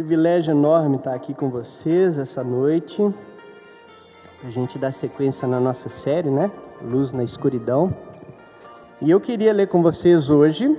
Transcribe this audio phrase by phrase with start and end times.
[0.00, 3.14] Privilégio enorme estar aqui com vocês essa noite.
[4.42, 6.50] A gente dá sequência na nossa série, né?
[6.80, 7.94] Luz na escuridão.
[8.98, 10.74] E eu queria ler com vocês hoje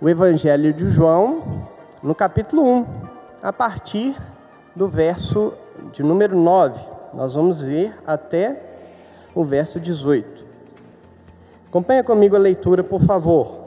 [0.00, 1.68] o Evangelho de João,
[2.02, 2.86] no capítulo 1,
[3.42, 4.16] a partir
[4.74, 5.52] do verso
[5.92, 6.80] de número 9.
[7.12, 8.58] Nós vamos ver até
[9.34, 10.42] o verso 18.
[11.68, 13.63] Acompanha comigo a leitura, por favor.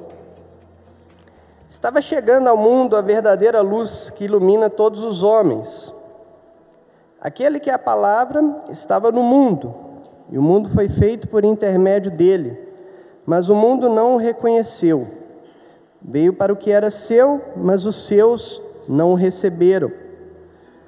[1.77, 5.93] Estava chegando ao mundo a verdadeira luz que ilumina todos os homens.
[7.21, 8.41] Aquele que é a palavra
[8.71, 9.75] estava no mundo,
[10.31, 12.57] e o mundo foi feito por intermédio dele,
[13.27, 15.07] mas o mundo não o reconheceu.
[16.01, 19.91] Veio para o que era seu, mas os seus não o receberam.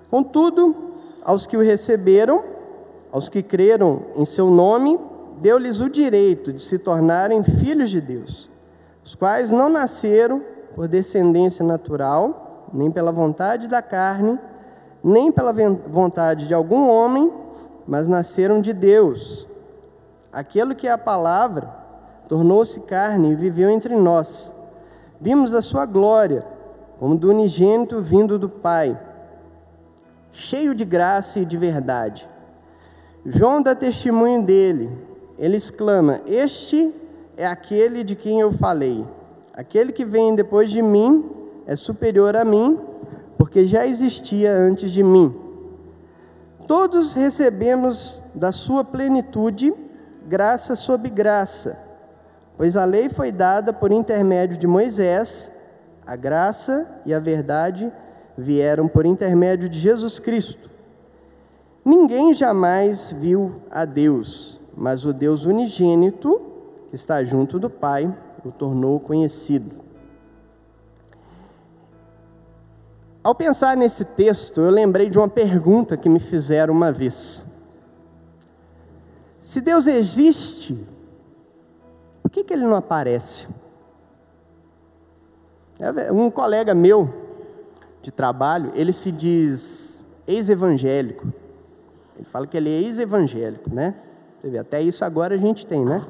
[0.09, 0.75] Contudo,
[1.23, 2.43] aos que o receberam,
[3.11, 4.99] aos que creram em seu nome,
[5.39, 8.49] deu-lhes o direito de se tornarem filhos de Deus,
[9.05, 14.39] os quais não nasceram por descendência natural, nem pela vontade da carne,
[15.03, 15.53] nem pela
[15.85, 17.29] vontade de algum homem,
[17.85, 19.45] mas nasceram de Deus.
[20.31, 21.69] Aquilo que é a palavra
[22.29, 24.55] tornou-se carne e viveu entre nós.
[25.19, 26.45] Vimos a sua glória,
[26.97, 28.97] como do unigênito vindo do Pai,
[30.31, 32.25] cheio de graça e de verdade.
[33.25, 34.89] João dá testemunho dele.
[35.37, 36.95] Ele exclama: Este
[37.35, 39.05] é aquele de quem eu falei.
[39.59, 41.29] Aquele que vem depois de mim
[41.67, 42.79] é superior a mim,
[43.37, 45.35] porque já existia antes de mim.
[46.65, 49.73] Todos recebemos da sua plenitude
[50.25, 51.77] graça sob graça,
[52.55, 55.51] pois a lei foi dada por intermédio de Moisés,
[56.07, 57.91] a graça e a verdade
[58.37, 60.71] vieram por intermédio de Jesus Cristo.
[61.83, 66.39] Ninguém jamais viu a Deus, mas o Deus unigênito,
[66.89, 68.09] que está junto do Pai,
[68.47, 69.71] o tornou conhecido.
[73.21, 77.45] Ao pensar nesse texto, eu lembrei de uma pergunta que me fizeram uma vez.
[79.41, 80.87] Se Deus existe,
[82.21, 83.47] por que, que ele não aparece?
[85.79, 87.13] É, um colega meu
[88.01, 91.27] de trabalho, ele se diz ex-evangélico.
[92.15, 93.95] Ele fala que ele é ex-evangélico, né?
[94.59, 96.05] Até isso agora a gente tem, né?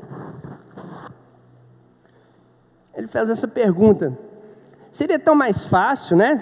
[2.96, 4.18] Ele fez essa pergunta:
[4.92, 6.42] seria tão mais fácil, né?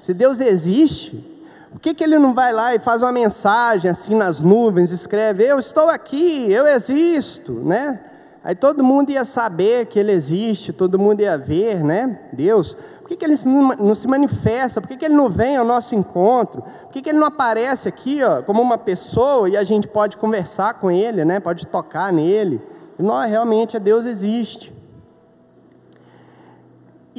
[0.00, 1.24] Se Deus existe,
[1.70, 5.44] por que, que ele não vai lá e faz uma mensagem assim nas nuvens, escreve:
[5.44, 8.00] Eu estou aqui, eu existo, né?
[8.42, 12.20] Aí todo mundo ia saber que ele existe, todo mundo ia ver, né?
[12.32, 12.76] Deus.
[13.00, 14.80] Por que, que ele não se manifesta?
[14.80, 16.62] Por que, que ele não vem ao nosso encontro?
[16.62, 20.16] Por que, que ele não aparece aqui, ó, como uma pessoa e a gente pode
[20.16, 21.40] conversar com ele, né?
[21.40, 22.62] Pode tocar nele?
[22.98, 24.77] Nós realmente Deus existe.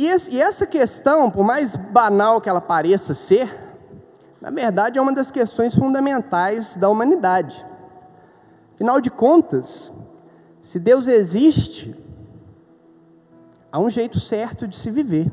[0.02, 0.08] E,
[0.40, 3.54] essa questão, por mais banal que ela pareça ser,
[4.40, 7.66] na verdade é uma das questões fundamentais da humanidade.
[8.74, 9.92] Afinal de contas,
[10.62, 11.94] se Deus existe,
[13.70, 15.30] há um jeito certo de se viver.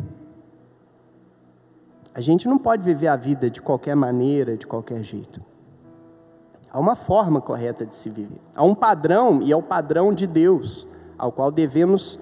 [2.13, 5.41] A gente não pode viver a vida de qualquer maneira, de qualquer jeito.
[6.73, 8.41] Há uma forma correta de se viver.
[8.53, 12.19] Há um padrão, e é o padrão de Deus, ao qual devemos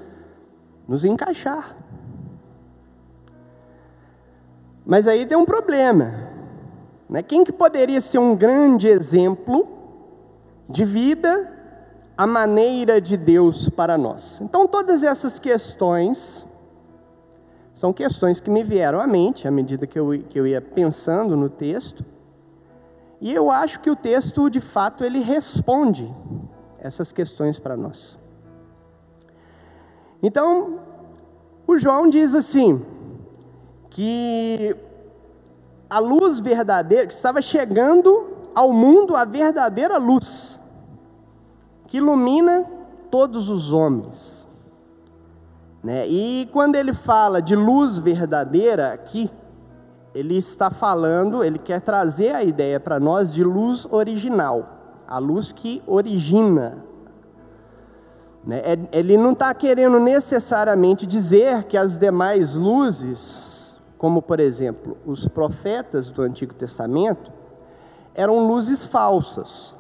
[0.87, 1.75] nos encaixar.
[4.85, 6.29] Mas aí tem um problema.
[7.09, 7.23] Né?
[7.23, 9.67] Quem que poderia ser um grande exemplo
[10.69, 11.51] de vida,
[12.17, 14.41] a maneira de Deus para nós?
[14.41, 16.47] Então, todas essas questões
[17.73, 21.37] são questões que me vieram à mente à medida que eu, que eu ia pensando
[21.37, 22.05] no texto.
[23.21, 26.15] E eu acho que o texto, de fato, ele responde
[26.79, 28.19] essas questões para nós.
[30.23, 30.81] Então,
[31.67, 32.85] o João diz assim:
[33.95, 34.77] que
[35.89, 40.59] a luz verdadeira, que estava chegando ao mundo a verdadeira luz,
[41.87, 42.67] que ilumina
[43.09, 44.49] todos os homens.
[45.81, 46.09] Né?
[46.09, 49.31] E quando ele fala de luz verdadeira aqui,
[50.13, 54.69] ele está falando, ele quer trazer a ideia para nós de luz original,
[55.07, 56.79] a luz que origina.
[58.45, 58.61] Né?
[58.65, 63.54] É, ele não está querendo necessariamente dizer que as demais luzes
[64.05, 67.33] como por exemplo, os profetas do Antigo Testamento,
[68.15, 69.75] eram luzes falsas.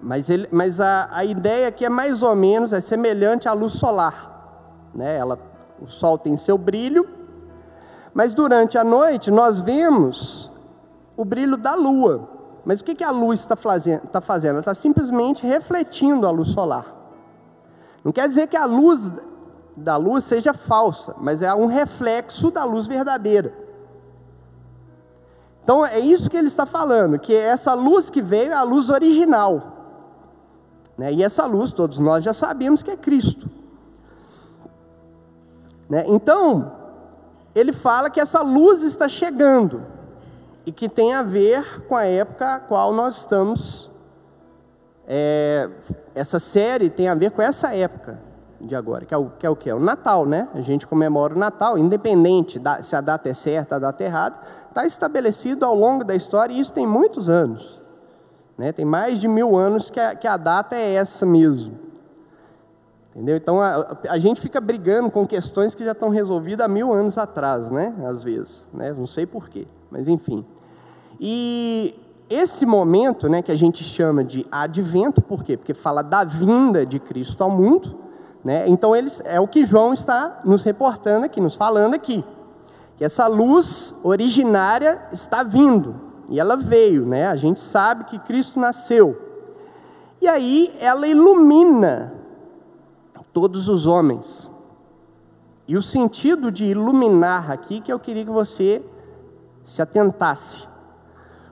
[0.00, 3.74] Mas, ele, mas a, a ideia aqui é mais ou menos é semelhante à luz
[3.74, 4.90] solar.
[4.92, 5.16] Né?
[5.16, 5.38] Ela,
[5.80, 7.08] o sol tem seu brilho,
[8.12, 10.50] mas durante a noite nós vemos
[11.16, 12.28] o brilho da lua.
[12.64, 14.02] Mas o que, que a luz está fazendo?
[14.20, 14.50] Fazendo?
[14.54, 16.96] Ela está simplesmente refletindo a luz solar.
[18.02, 19.12] Não quer dizer que a luz
[19.76, 23.52] da luz seja falsa, mas é um reflexo da luz verdadeira.
[25.64, 28.90] Então é isso que ele está falando, que essa luz que veio é a luz
[28.90, 29.72] original.
[30.98, 31.12] Né?
[31.12, 33.48] E essa luz, todos nós já sabemos que é Cristo.
[35.88, 36.04] Né?
[36.08, 36.72] Então,
[37.54, 39.86] ele fala que essa luz está chegando
[40.66, 43.90] e que tem a ver com a época a qual nós estamos.
[45.06, 45.68] É,
[46.14, 48.31] essa série tem a ver com essa época
[48.62, 49.46] de agora, que é o que?
[49.46, 49.70] É o, que?
[49.70, 50.48] É o Natal, né?
[50.54, 54.06] A gente comemora o Natal, independente da, se a data é certa, a data é
[54.06, 54.36] errada,
[54.68, 57.80] está estabelecido ao longo da história e isso tem muitos anos.
[58.56, 58.70] Né?
[58.70, 61.76] Tem mais de mil anos que a, que a data é essa mesmo.
[63.10, 63.36] Entendeu?
[63.36, 67.18] Então a, a, gente fica brigando com questões que já estão resolvidas há mil anos
[67.18, 67.94] atrás, né?
[68.08, 68.92] Às vezes, né?
[68.92, 70.46] Não sei porquê, mas enfim.
[71.20, 71.94] E
[72.30, 75.56] esse momento, né, que a gente chama de advento, por quê?
[75.56, 78.01] Porque fala da vinda de Cristo ao mundo,
[78.44, 78.64] né?
[78.68, 82.24] Então eles é o que João está nos reportando aqui, nos falando aqui,
[82.96, 85.94] que essa luz originária está vindo
[86.28, 87.26] e ela veio, né?
[87.26, 89.18] A gente sabe que Cristo nasceu
[90.20, 92.12] e aí ela ilumina
[93.32, 94.50] todos os homens.
[95.66, 98.84] E o sentido de iluminar aqui que eu queria que você
[99.64, 100.64] se atentasse.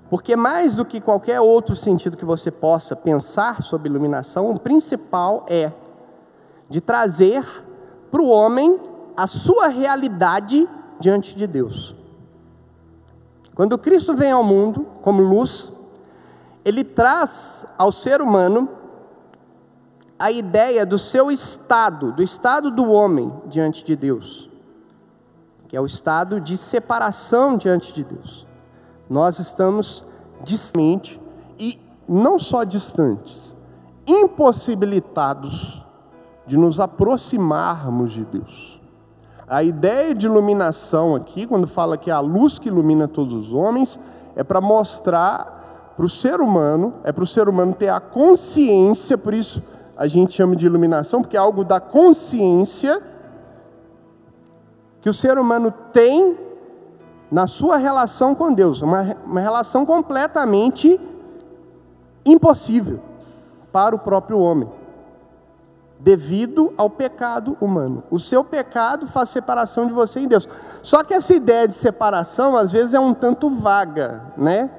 [0.09, 5.47] Porque mais do que qualquer outro sentido que você possa pensar sobre iluminação, o principal
[5.49, 5.73] é
[6.71, 7.45] de trazer
[8.11, 8.79] para o homem
[9.17, 10.67] a sua realidade
[11.01, 11.97] diante de Deus.
[13.55, 15.73] Quando Cristo vem ao mundo como luz,
[16.65, 18.69] ele traz ao ser humano
[20.19, 24.49] a ideia do seu estado, do estado do homem diante de Deus,
[25.67, 28.47] que é o estado de separação diante de Deus.
[29.09, 30.05] Nós estamos
[30.45, 31.19] distantes
[31.59, 33.57] e não só distantes,
[34.07, 35.80] impossibilitados
[36.51, 38.81] de nos aproximarmos de Deus.
[39.47, 43.55] A ideia de iluminação aqui, quando fala que é a luz que ilumina todos os
[43.55, 44.01] homens,
[44.35, 49.17] é para mostrar para o ser humano, é para o ser humano ter a consciência,
[49.17, 49.63] por isso
[49.97, 53.01] a gente chama de iluminação, porque é algo da consciência
[55.01, 56.37] que o ser humano tem
[57.31, 61.01] na sua relação com Deus, uma, uma relação completamente
[62.27, 62.99] impossível
[63.71, 64.69] para o próprio homem,
[66.01, 68.03] devido ao pecado humano.
[68.11, 70.49] O seu pecado faz separação de você e Deus.
[70.83, 74.71] Só que essa ideia de separação, às vezes, é um tanto vaga, né?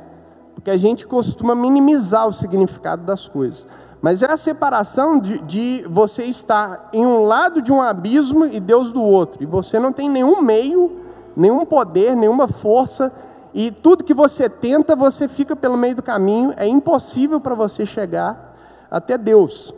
[0.56, 3.68] Porque a gente costuma minimizar o significado das coisas.
[4.02, 8.60] Mas é a separação de, de, você estar em um lado de um abismo e
[8.60, 9.44] Deus do outro.
[9.44, 11.02] E você não tem nenhum meio,
[11.36, 13.14] nenhum poder, nenhuma força.
[13.54, 16.52] E tudo que você tenta, você fica pelo meio do caminho.
[16.58, 18.56] É impossível para você chegar
[18.90, 19.72] até Deus.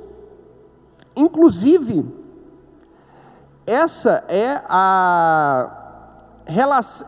[1.16, 2.06] Inclusive,
[3.66, 5.80] essa é a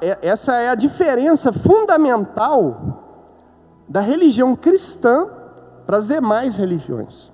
[0.01, 3.03] é, essa é a diferença fundamental
[3.87, 5.27] da religião cristã
[5.85, 7.31] para as demais religiões.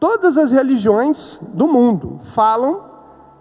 [0.00, 2.84] Todas as religiões do mundo falam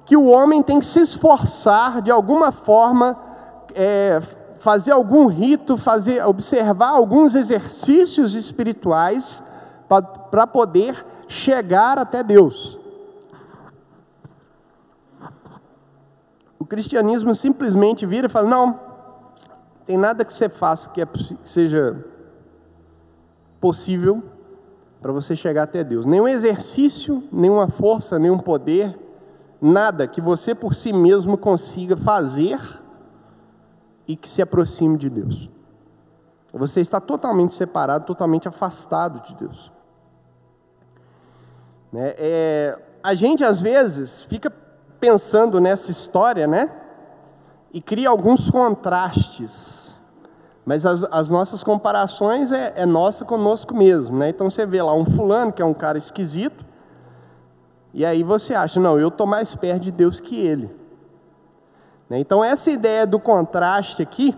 [0.05, 3.17] que o homem tem que se esforçar de alguma forma,
[3.75, 4.19] é,
[4.57, 9.43] fazer algum rito, fazer, observar alguns exercícios espirituais
[10.31, 12.79] para poder chegar até Deus.
[16.59, 18.79] O cristianismo simplesmente vira e fala: não,
[19.85, 22.03] tem nada que você faça que, é, que seja
[23.59, 24.23] possível
[25.01, 26.05] para você chegar até Deus.
[26.05, 28.97] Nenhum exercício, nenhuma força, nenhum poder,
[29.61, 32.59] nada que você por si mesmo consiga fazer
[34.07, 35.49] e que se aproxime de Deus.
[36.53, 39.71] Você está totalmente separado, totalmente afastado de Deus.
[41.91, 42.13] Né?
[42.17, 44.51] É, a gente às vezes fica
[44.99, 46.71] pensando nessa história, né?
[47.73, 49.87] E cria alguns contrastes
[50.67, 54.27] mas as, as nossas comparações é, é, nossa conosco mesmo, né?
[54.27, 56.65] Então você vê lá um fulano que é um cara esquisito,
[57.93, 60.69] e aí você acha, não, eu estou mais perto de Deus que ele.
[62.09, 62.19] Né?
[62.19, 64.37] Então essa ideia do contraste aqui,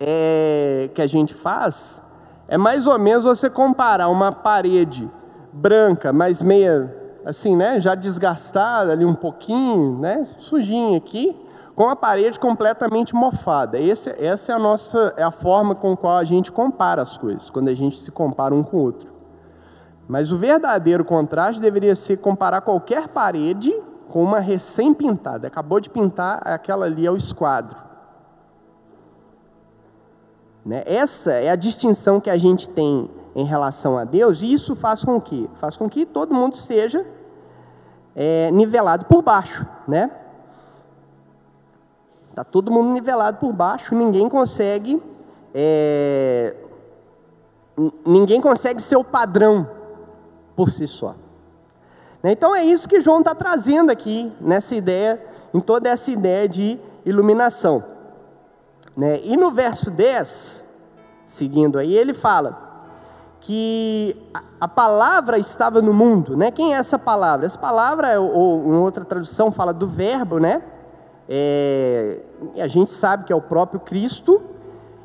[0.00, 2.02] é, que a gente faz,
[2.48, 5.08] é mais ou menos você comparar uma parede
[5.52, 11.36] branca, mas meia, assim, né, já desgastada ali um pouquinho, né, sujinha aqui,
[11.74, 13.78] com a parede completamente mofada.
[13.78, 17.50] Esse, essa é a nossa é a forma com qual a gente compara as coisas,
[17.50, 19.08] quando a gente se compara um com o outro.
[20.08, 23.72] Mas o verdadeiro contraste deveria ser comparar qualquer parede
[24.08, 25.46] com uma recém-pintada.
[25.46, 27.76] Acabou de pintar, aquela ali é o esquadro.
[30.64, 30.82] Né?
[30.86, 33.08] Essa é a distinção que a gente tem
[33.38, 35.48] em relação a Deus, e isso faz com que?
[35.54, 37.06] Faz com que todo mundo seja
[38.12, 40.10] é, nivelado por baixo, né?
[42.30, 45.00] Está todo mundo nivelado por baixo, ninguém consegue.
[45.54, 46.56] É,
[48.04, 49.70] ninguém consegue ser o padrão
[50.56, 51.14] por si só.
[52.20, 52.32] Né?
[52.32, 56.76] Então é isso que João está trazendo aqui, nessa ideia, em toda essa ideia de
[57.06, 57.84] iluminação.
[58.96, 59.20] Né?
[59.22, 60.64] E no verso 10,
[61.24, 62.67] seguindo aí, ele fala
[63.40, 64.16] que
[64.60, 66.50] a, palavra estava no mundo, né?
[66.50, 67.46] Quem é essa palavra?
[67.46, 70.62] Essa palavra, ou em outra tradução, fala do verbo, né?
[71.28, 72.20] É,
[72.56, 74.42] a gente sabe que é o próprio Cristo.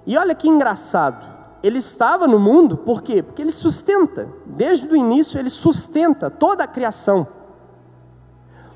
[0.06, 1.26] E olha que engraçado,
[1.62, 3.24] ele estava no mundo, por quê?
[3.24, 7.26] Porque ele sustenta, desde o início, ele sustenta toda a criação,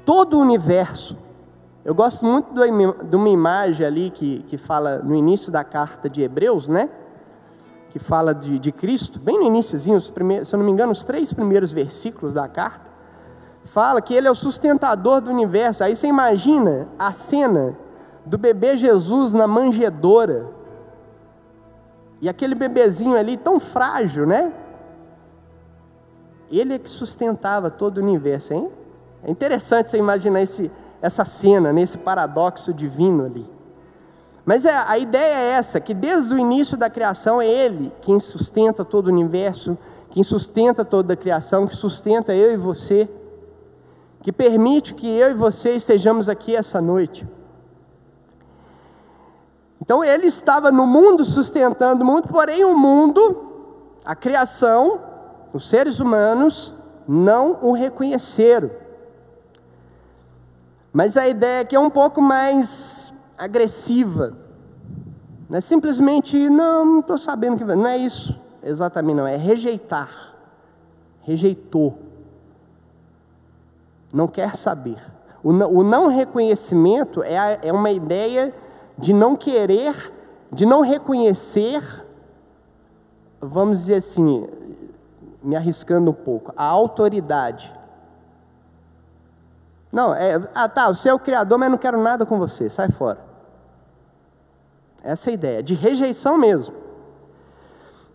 [0.05, 1.17] todo o universo.
[1.83, 6.21] Eu gosto muito de uma imagem ali que, que fala no início da carta de
[6.21, 6.89] Hebreus, né?
[7.97, 10.11] Que fala de, de Cristo, bem no iníciozinho, se
[10.53, 12.91] eu não me engano, os três primeiros versículos da carta,
[13.65, 15.83] fala que ele é o sustentador do universo.
[15.83, 17.75] Aí você imagina a cena
[18.23, 20.45] do bebê Jesus na manjedoura,
[22.21, 24.53] e aquele bebezinho ali tão frágil, né?
[26.51, 28.69] Ele é que sustentava todo o universo, hein?
[29.23, 33.56] É interessante você imaginar esse, essa cena, nesse paradoxo divino ali.
[34.47, 38.17] Mas é, a ideia é essa, que desde o início da criação é Ele quem
[38.17, 39.77] sustenta todo o universo,
[40.09, 43.09] quem sustenta toda a criação, que sustenta eu e você,
[44.23, 47.27] que permite que eu e você estejamos aqui essa noite.
[49.81, 55.01] Então ele estava no mundo sustentando o mundo, porém o mundo, a criação,
[55.53, 56.73] os seres humanos
[57.05, 58.71] não o reconheceram.
[60.93, 63.06] Mas a ideia aqui é um pouco mais
[63.37, 64.35] agressiva.
[65.49, 67.63] Não é simplesmente, não, não estou sabendo que.
[67.63, 69.27] Não é isso exatamente, não.
[69.27, 70.35] É rejeitar.
[71.21, 71.97] Rejeitou.
[74.13, 74.97] Não quer saber.
[75.43, 78.53] O não, o não reconhecimento é, é uma ideia
[78.97, 80.11] de não querer,
[80.51, 82.05] de não reconhecer,
[83.39, 84.47] vamos dizer assim,
[85.43, 87.73] me arriscando um pouco, a autoridade.
[89.91, 92.89] Não, é, ah tá, você é o criador, mas não quero nada com você, sai
[92.89, 93.26] fora.
[95.07, 96.75] Essa é a ideia, de rejeição mesmo.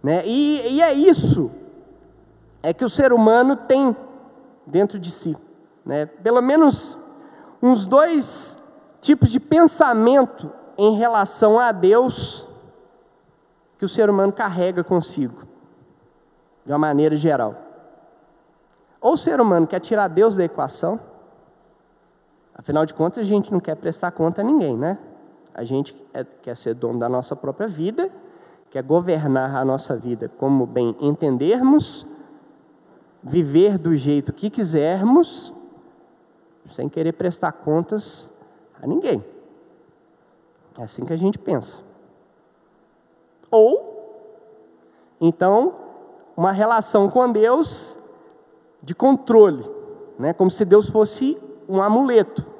[0.02, 0.26] Né?
[0.26, 1.50] E, e é isso
[2.62, 3.96] é que o ser humano tem
[4.66, 5.34] dentro de si.
[5.86, 6.04] Né?
[6.04, 6.98] Pelo menos
[7.62, 8.58] uns dois
[9.00, 12.46] tipos de pensamento em relação a Deus
[13.78, 15.44] que o ser humano carrega consigo,
[16.62, 17.56] de uma maneira geral.
[19.00, 21.00] Ou o ser humano quer tirar Deus da equação,
[22.54, 24.98] afinal de contas a gente não quer prestar conta a ninguém, né?
[25.54, 28.10] A gente é, quer ser dono da nossa própria vida,
[28.70, 32.06] quer governar a nossa vida como bem entendermos,
[33.22, 35.52] viver do jeito que quisermos,
[36.70, 38.32] sem querer prestar contas
[38.80, 39.22] a ninguém.
[40.78, 41.82] É assim que a gente pensa.
[43.50, 43.92] Ou,
[45.20, 45.74] então,
[46.36, 47.98] uma relação com Deus
[48.82, 49.64] de controle,
[50.18, 50.32] né?
[50.32, 52.51] como se Deus fosse um amuleto.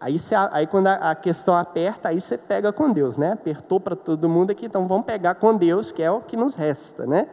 [0.00, 3.32] Aí, você, aí quando a, a, questão aperta, aí você pega com Deus, né?
[3.32, 6.54] Apertou para todo mundo aqui, então vamos pegar com Deus, que é o que nos
[6.54, 7.26] resta, né?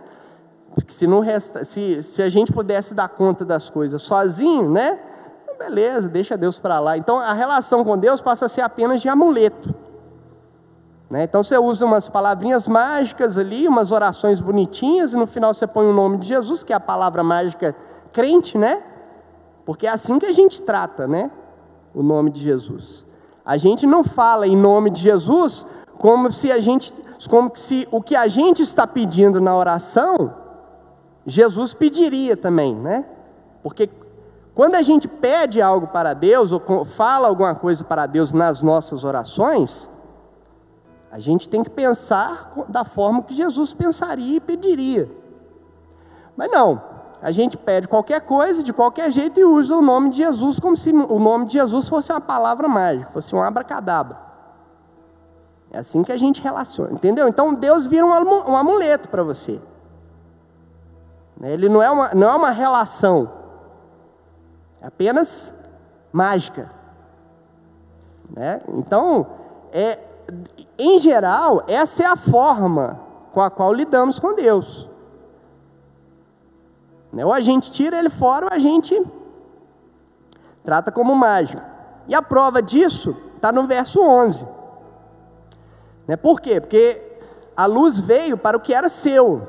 [0.74, 5.00] Porque se não resta, se, se a gente pudesse dar conta das coisas sozinho, né?
[5.58, 6.98] beleza, deixa Deus para lá.
[6.98, 9.74] Então a relação com Deus passa a ser apenas de amuleto.
[11.10, 11.24] Né?
[11.24, 15.86] Então você usa umas palavrinhas mágicas ali, umas orações bonitinhas, e no final você põe
[15.86, 17.76] o nome de Jesus, que é a palavra mágica
[18.12, 18.82] crente, né?
[19.66, 21.32] Porque é assim que a gente trata, né?
[21.96, 23.06] O nome de Jesus.
[23.46, 25.66] A gente não fala em nome de Jesus
[25.98, 26.94] como se a gente,
[27.30, 30.34] como se o que a gente está pedindo na oração,
[31.26, 33.06] Jesus pediria também, né?
[33.64, 33.90] Porque
[34.54, 39.04] quando a gente pede algo para Deus, ou fala alguma coisa para Deus nas nossas
[39.04, 39.90] orações,
[41.12, 45.10] a gente tem que pensar da forma que Jesus pensaria e pediria.
[46.36, 46.82] Mas não,
[47.22, 50.76] a gente pede qualquer coisa, de qualquer jeito, e usa o nome de Jesus como
[50.76, 54.18] se o nome de Jesus fosse uma palavra mágica, fosse um abracadabra.
[55.72, 57.28] É assim que a gente relaciona, entendeu?
[57.28, 59.60] Então Deus vira um amuleto para você.
[61.42, 63.30] Ele não é uma, não é uma relação
[64.86, 65.54] é apenas
[66.14, 66.72] mágica.
[68.30, 68.60] Né?
[68.70, 69.28] Então,
[69.72, 70.00] é,
[70.78, 73.00] em geral, essa é a forma
[73.34, 74.90] com a qual lidamos com Deus.
[77.16, 77.26] Né?
[77.26, 79.02] Ou a gente tira ele fora, ou a gente
[80.64, 81.62] trata como mágico.
[82.08, 84.46] E a prova disso está no verso 11.
[86.06, 86.18] Né?
[86.18, 86.60] Por quê?
[86.60, 87.02] Porque
[87.56, 89.48] a luz veio para o que era seu,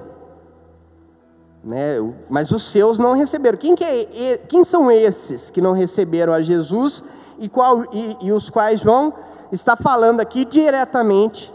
[1.64, 1.96] né?
[2.30, 3.58] Mas os seus não receberam.
[3.58, 7.02] Quem, que é, quem são esses que não receberam a Jesus
[7.38, 9.12] e, qual, e, e os quais João
[9.50, 11.52] está falando aqui diretamente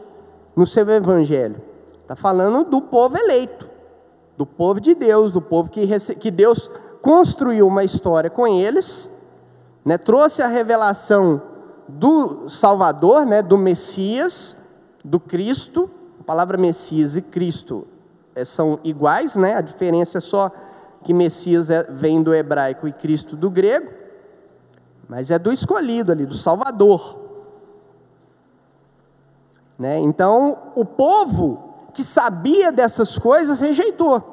[0.53, 1.62] no seu evangelho.
[2.01, 3.70] Está falando do povo eleito,
[4.41, 6.67] do povo de Deus, do povo que, que Deus
[7.00, 9.07] construiu uma história com eles,
[9.86, 11.39] né, trouxe a revelação
[11.88, 14.57] do Salvador, né, do Messias,
[15.05, 15.91] do Cristo.
[16.19, 17.86] A palavra Messias e Cristo
[18.33, 20.50] é, são iguais, né, a diferença é só
[21.03, 23.91] que Messias é, vem do hebraico e Cristo do grego,
[25.07, 27.15] mas é do escolhido ali, do Salvador.
[29.77, 30.00] Né?
[30.00, 34.31] Então, o povo que sabia dessas coisas rejeitou.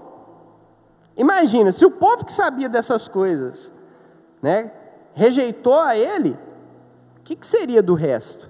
[1.18, 3.74] Imagina, se o povo que sabia dessas coisas
[4.40, 4.70] né,
[5.12, 6.38] rejeitou a ele,
[7.18, 8.48] o que, que seria do resto?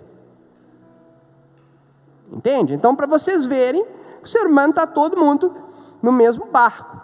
[2.31, 2.75] Entende?
[2.75, 3.87] Então, para vocês verem,
[4.23, 5.55] o ser humano está todo mundo
[6.03, 7.01] no mesmo barco.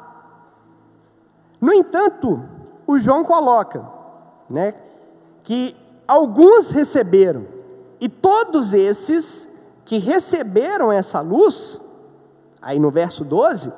[1.59, 2.47] No entanto,
[2.87, 3.88] o João coloca
[4.50, 4.75] né,
[5.42, 5.75] que
[6.06, 7.47] alguns receberam,
[7.99, 9.49] e todos esses
[9.87, 11.80] que receberam essa luz,
[12.61, 13.73] aí no verso 12,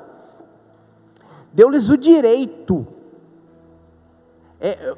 [1.57, 2.87] deu-lhes o direito.
[4.61, 4.95] É,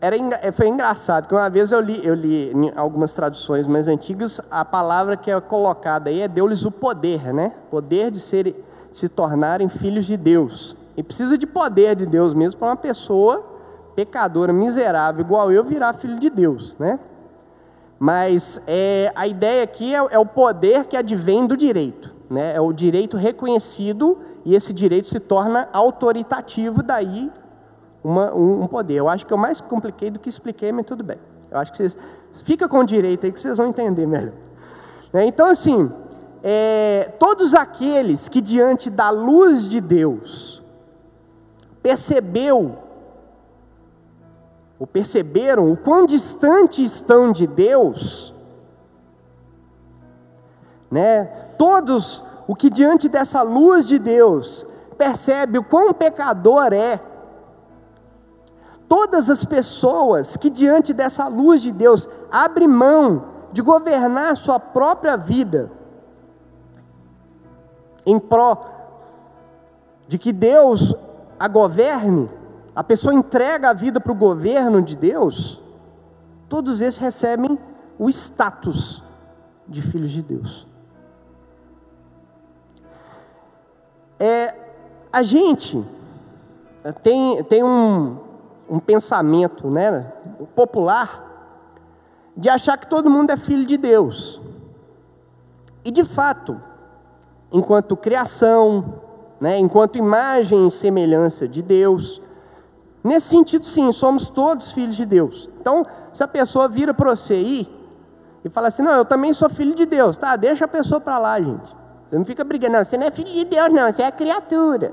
[0.00, 3.86] era, é, foi engraçado, que uma vez eu li, eu li em algumas traduções mais
[3.86, 7.52] antigas, a palavra que é colocada aí é deu-lhes o poder, né?
[7.70, 10.74] Poder de ser, se tornarem filhos de Deus.
[10.96, 13.44] E precisa de poder de Deus mesmo para uma pessoa
[13.94, 16.98] pecadora, miserável, igual eu, virar filho de Deus, né?
[17.98, 22.14] Mas é, a ideia aqui é, é, o poder que advém do direito.
[22.32, 22.54] Né?
[22.54, 27.30] É o direito reconhecido e esse direito se torna autoritativo, daí
[28.02, 28.94] uma, um, um, poder.
[28.94, 31.18] Eu acho que eu mais compliquei do que expliquei, mas tudo bem.
[31.50, 31.98] Eu acho que vocês.
[32.42, 34.32] Fica com o direito aí que vocês vão entender melhor.
[35.12, 35.26] Né?
[35.26, 35.92] Então, assim,
[36.42, 40.62] é, todos aqueles que diante da luz de Deus
[41.82, 42.78] percebeu
[44.78, 48.34] ou perceberam o quão distante estão de Deus,
[50.90, 51.30] né?
[51.62, 54.66] Todos o que diante dessa luz de Deus
[54.98, 57.00] percebe o quão pecador é.
[58.88, 65.16] Todas as pessoas que diante dessa luz de Deus abrem mão de governar sua própria
[65.16, 65.70] vida
[68.04, 68.60] em pró
[70.08, 70.92] de que Deus
[71.38, 72.28] a governe,
[72.74, 75.62] a pessoa entrega a vida para o governo de Deus,
[76.48, 77.56] todos esses recebem
[78.00, 79.00] o status
[79.68, 80.71] de filhos de Deus.
[84.24, 84.54] É,
[85.12, 85.84] a gente
[87.02, 88.18] tem, tem um,
[88.70, 90.12] um pensamento né,
[90.54, 91.28] popular
[92.36, 94.40] de achar que todo mundo é filho de Deus.
[95.84, 96.60] E de fato,
[97.50, 99.00] enquanto criação,
[99.40, 102.22] né, enquanto imagem e semelhança de Deus,
[103.02, 105.50] Nesse sentido, sim, somos todos filhos de Deus.
[105.60, 107.68] Então, se a pessoa vira para você aí
[108.44, 110.36] e fala assim: Não, eu também sou filho de Deus, tá?
[110.36, 111.81] Deixa a pessoa para lá, gente.
[112.12, 114.92] Você não fica brigando, não, você não é filho de Deus, não, você é criatura.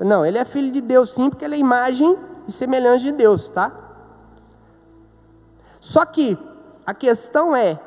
[0.00, 2.18] Não, ele é filho de Deus sim, porque ele é imagem
[2.48, 3.72] e semelhança de Deus, tá?
[5.78, 6.36] Só que
[6.84, 7.78] a questão é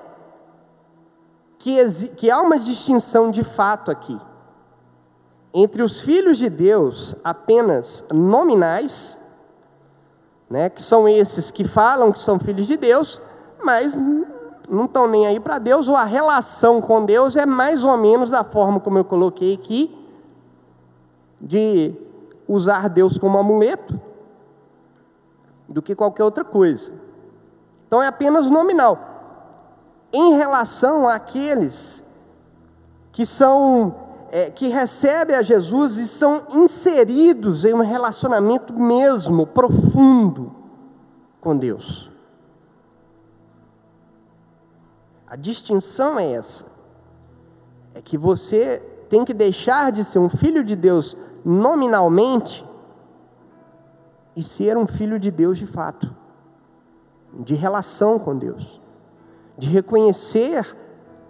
[1.60, 1.84] que,
[2.15, 4.17] que há uma distinção de fato aqui
[5.53, 9.19] entre os filhos de Deus apenas nominais
[10.49, 13.21] né, que são esses que falam que são filhos de Deus,
[13.62, 13.97] mas
[14.71, 18.29] não estão nem aí para Deus, ou a relação com Deus é mais ou menos
[18.29, 19.93] da forma como eu coloquei aqui,
[21.39, 21.93] de
[22.47, 23.99] usar Deus como amuleto,
[25.67, 26.93] do que qualquer outra coisa.
[27.86, 28.97] Então é apenas nominal.
[30.13, 32.03] Em relação àqueles
[33.12, 33.95] que são
[34.31, 40.55] é, que recebem a Jesus e são inseridos em um relacionamento mesmo profundo
[41.41, 42.11] com Deus.
[45.32, 46.65] A distinção é essa:
[47.96, 51.15] é que você tem que deixar de ser um filho de Deus
[51.46, 52.67] nominalmente
[54.36, 56.13] e ser um filho de Deus de fato,
[57.34, 58.82] de relação com Deus,
[59.58, 60.76] de reconhecer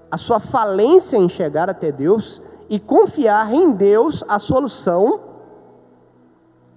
[0.10, 5.20] a sua falência em chegar até Deus e confiar em Deus a solução,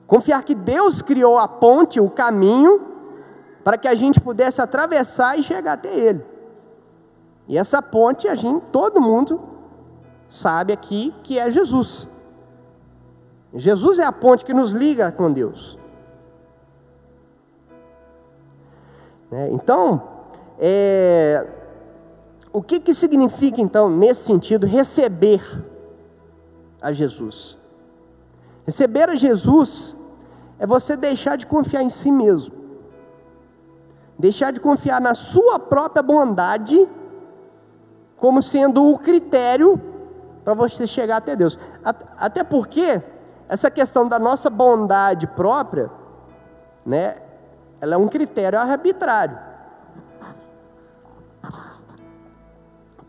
[0.07, 2.83] confiar que Deus criou a ponte, o caminho,
[3.65, 6.34] para que a gente pudesse atravessar e chegar até Ele.
[7.47, 9.41] E essa ponte, a gente, todo mundo
[10.29, 12.09] sabe aqui que é Jesus.
[13.55, 15.79] Jesus é a ponte que nos liga com Deus.
[19.31, 19.51] Né?
[19.53, 20.03] Então,
[20.59, 21.47] é,
[22.53, 25.43] o que, que significa então, nesse sentido, receber
[26.81, 27.59] a Jesus.
[28.67, 29.97] Receber a Jesus
[30.59, 32.55] é você deixar de confiar em si mesmo,
[34.19, 36.89] deixar de confiar na sua própria bondade
[38.17, 39.81] como sendo o critério
[40.45, 41.59] para você chegar até Deus.
[42.17, 43.03] Até porque
[43.49, 45.91] essa questão da nossa bondade própria,
[46.85, 47.17] né,
[47.81, 49.39] ela é um critério arbitrário.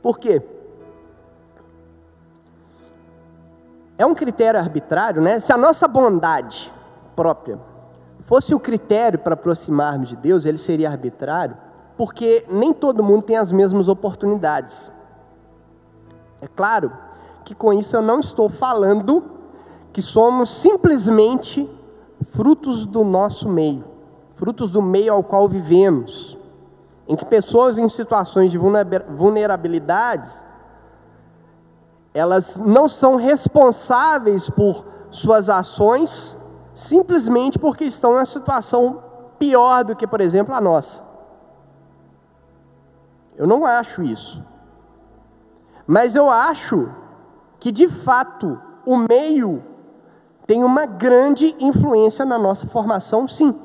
[0.01, 0.41] Por quê?
[3.97, 5.39] É um critério arbitrário, né?
[5.39, 6.71] Se a nossa bondade
[7.15, 7.57] própria
[8.19, 11.55] fosse o critério para aproximarmos de Deus, ele seria arbitrário,
[11.97, 14.91] porque nem todo mundo tem as mesmas oportunidades.
[16.41, 16.91] É claro
[17.43, 19.23] que com isso eu não estou falando
[19.93, 21.69] que somos simplesmente
[22.31, 23.85] frutos do nosso meio,
[24.31, 26.37] frutos do meio ao qual vivemos,
[27.07, 30.43] em que pessoas em situações de vulnerabilidades
[32.13, 36.37] elas não são responsáveis por suas ações
[36.73, 39.03] simplesmente porque estão em uma situação
[39.37, 41.04] pior do que, por exemplo, a nossa.
[43.37, 44.43] Eu não acho isso.
[45.85, 46.89] Mas eu acho
[47.59, 49.63] que, de fato, o meio
[50.47, 53.59] tem uma grande influência na nossa formação, sim.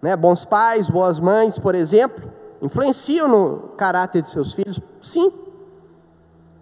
[0.00, 0.16] Né?
[0.16, 4.80] Bons pais, boas mães, por exemplo, Influenciam no caráter de seus filhos?
[5.00, 5.32] Sim.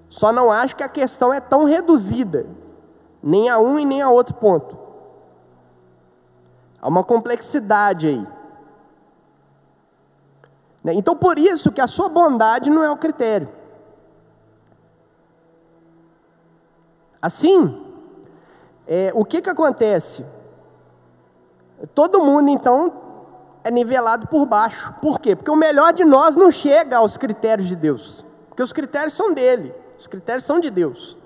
[0.09, 2.47] Só não acho que a questão é tão reduzida,
[3.23, 4.79] nem a um e nem a outro ponto.
[6.81, 8.27] Há uma complexidade aí.
[10.87, 10.95] Né?
[10.95, 13.49] Então, por isso que a sua bondade não é o critério.
[17.21, 17.85] Assim,
[18.87, 20.25] é, o que, que acontece?
[21.93, 23.03] Todo mundo, então,
[23.65, 24.95] é nivelado por baixo.
[25.03, 25.35] Por quê?
[25.35, 28.25] Porque o melhor de nós não chega aos critérios de Deus.
[28.49, 31.19] Porque os critérios são dele, os critérios são de Deus.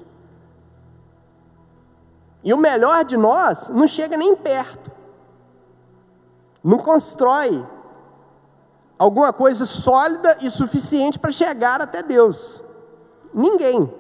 [2.43, 4.91] E o melhor de nós não chega nem perto.
[6.65, 7.63] Não constrói
[9.01, 12.63] alguma coisa sólida e suficiente para chegar até Deus.
[13.33, 13.91] Ninguém.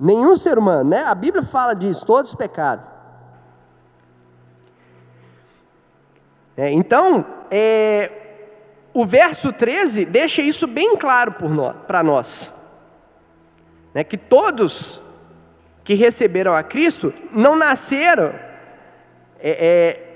[0.00, 1.04] Nenhum ser humano, né?
[1.04, 2.82] A Bíblia fala disso, todos pecaram.
[6.56, 8.10] É, então, é,
[8.92, 11.34] o verso 13 deixa isso bem claro
[11.86, 12.52] para nós.
[13.94, 15.00] Né, que todos
[15.84, 18.34] que receberam a Cristo não nasceram
[19.38, 20.13] é, é,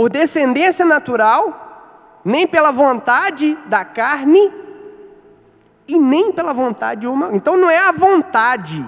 [0.00, 4.50] por descendência natural, nem pela vontade da carne,
[5.86, 7.36] e nem pela vontade humana.
[7.36, 8.82] Então não é a vontade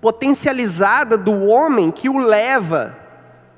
[0.00, 2.96] potencializada do homem que o leva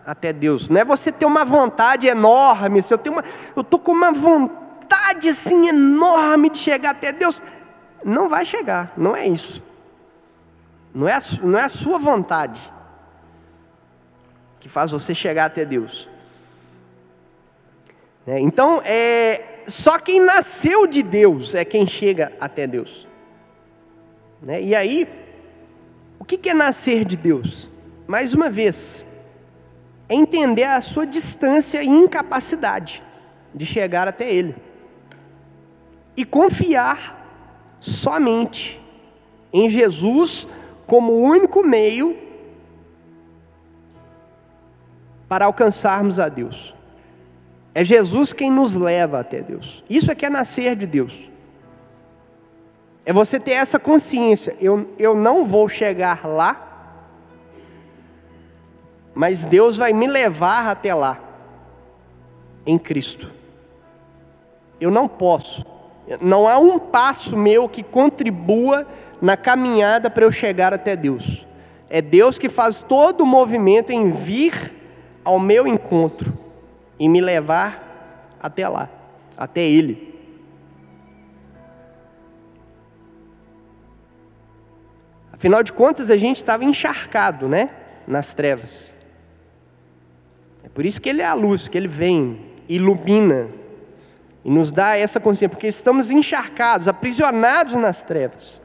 [0.05, 0.69] até Deus.
[0.69, 3.25] Não é você ter uma vontade enorme, se eu tenho uma,
[3.55, 7.41] eu tô com uma vontade assim enorme de chegar até Deus,
[8.05, 8.93] não vai chegar.
[8.97, 9.63] Não é isso.
[10.93, 12.61] Não é não é a sua vontade
[14.59, 16.11] que faz você chegar até Deus.
[18.27, 23.09] É, então, é, só quem nasceu de Deus é quem chega até Deus.
[24.41, 24.63] Né?
[24.63, 25.09] E aí,
[26.19, 27.69] o que é nascer de Deus?
[28.07, 29.07] Mais uma vez,
[30.09, 33.03] é entender a sua distância e incapacidade
[33.55, 34.55] de chegar até Ele.
[36.17, 37.19] E confiar
[37.81, 38.81] somente
[39.53, 40.47] em Jesus
[40.87, 42.17] como o único meio
[45.29, 46.75] para alcançarmos a Deus.
[47.75, 49.83] É Jesus quem nos leva até Deus.
[49.89, 51.31] Isso é que é nascer de Deus.
[53.05, 54.57] É você ter essa consciência.
[54.61, 56.73] Eu, eu não vou chegar lá
[59.15, 61.19] mas Deus vai me levar até lá,
[62.65, 63.31] em Cristo.
[64.81, 65.65] Eu não posso,
[66.21, 68.87] não há um passo meu que contribua
[69.21, 71.47] na caminhada para eu chegar até Deus.
[71.89, 74.75] É Deus que faz todo o movimento em vir
[75.25, 76.37] ao meu encontro
[77.03, 78.89] e me levar até lá,
[79.37, 80.15] até Ele.
[85.33, 87.71] Afinal de contas, a gente estava encharcado, né?
[88.07, 88.95] Nas trevas.
[90.63, 93.49] É por isso que Ele é a luz, que Ele vem, ilumina
[94.45, 98.63] e nos dá essa consciência, porque estamos encharcados, aprisionados nas trevas.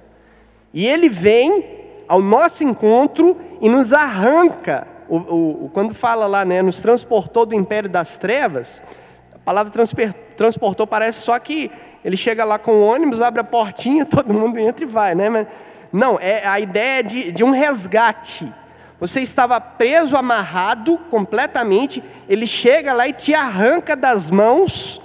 [0.71, 4.96] E Ele vem ao nosso encontro e nos arranca.
[5.09, 8.81] O, o, quando fala lá, né, nos transportou do império das trevas,
[9.33, 9.71] a palavra
[10.35, 11.71] transportou parece só que
[12.03, 15.29] ele chega lá com o ônibus, abre a portinha, todo mundo entra e vai, né?
[15.29, 15.47] Mas,
[15.91, 18.51] não, é a ideia de, de um resgate
[18.99, 22.03] você estava preso, amarrado completamente.
[22.27, 25.01] Ele chega lá e te arranca das mãos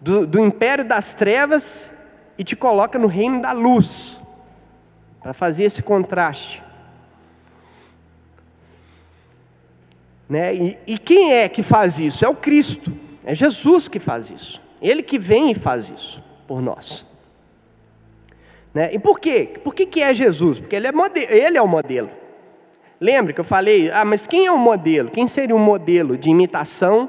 [0.00, 1.92] do, do império das trevas
[2.36, 4.20] e te coloca no reino da luz,
[5.20, 6.62] para fazer esse contraste.
[10.28, 10.54] Né?
[10.54, 12.24] E, e quem é que faz isso?
[12.24, 12.92] É o Cristo,
[13.24, 14.60] é Jesus que faz isso.
[14.80, 17.06] Ele que vem e faz isso por nós.
[18.74, 18.92] Né?
[18.92, 19.54] E por quê?
[19.64, 20.60] Por que, que é Jesus?
[20.60, 20.92] Porque ele é,
[21.30, 22.10] ele é o modelo.
[23.00, 25.10] Lembra que eu falei, ah, mas quem é o modelo?
[25.10, 27.08] Quem seria um modelo de imitação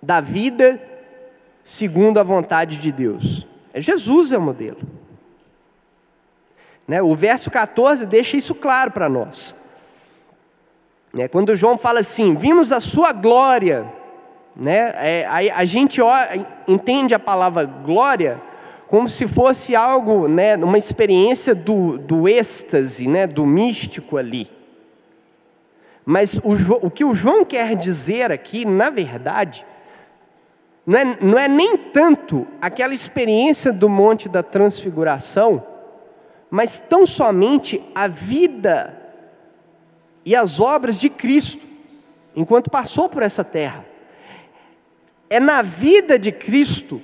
[0.00, 0.80] da vida
[1.64, 3.46] segundo a vontade de Deus?
[3.72, 4.78] É Jesus é o modelo.
[6.86, 7.02] Né?
[7.02, 9.54] O verso 14 deixa isso claro para nós.
[11.12, 11.28] Né?
[11.28, 13.86] Quando João fala assim, vimos a sua glória,
[14.54, 14.92] né?
[14.96, 16.00] É, a, gente
[16.66, 18.40] entende a palavra glória
[18.88, 24.50] como se fosse algo, né, uma experiência do, do êxtase, né, do místico ali.
[26.04, 29.64] Mas o, o que o João quer dizer aqui, na verdade,
[30.86, 35.62] não é, não é nem tanto aquela experiência do Monte da Transfiguração,
[36.50, 39.07] mas tão somente a vida
[40.28, 41.66] e as obras de Cristo,
[42.36, 43.86] enquanto passou por essa terra.
[45.30, 47.00] É na vida de Cristo,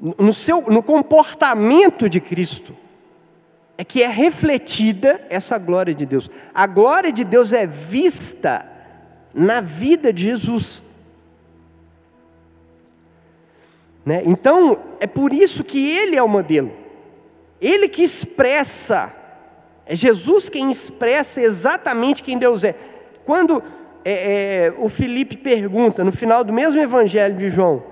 [0.00, 2.76] no, seu, no comportamento de Cristo,
[3.78, 6.28] é que é refletida essa glória de Deus.
[6.52, 8.68] A glória de Deus é vista
[9.32, 10.82] na vida de Jesus.
[14.04, 14.20] Né?
[14.26, 16.72] Então, é por isso que ele é o modelo.
[17.60, 19.14] Ele que expressa,
[19.86, 22.74] é Jesus quem expressa exatamente quem Deus é.
[23.24, 23.62] Quando
[24.04, 27.82] é, é, o Felipe pergunta, no final do mesmo evangelho de João,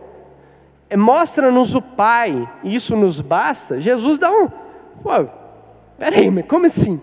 [0.90, 4.48] é, mostra-nos o Pai, isso nos basta, Jesus dá um.
[5.02, 5.10] Pô,
[5.98, 7.00] Peraí, mas como assim?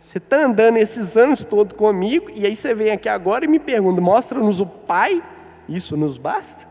[0.00, 3.58] Você está andando esses anos todos comigo, e aí você vem aqui agora e me
[3.58, 5.22] pergunta: mostra-nos o Pai,
[5.68, 6.66] isso nos basta?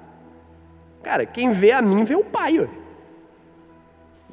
[1.02, 2.60] Cara, quem vê a mim vê o Pai.
[2.60, 2.70] Ué.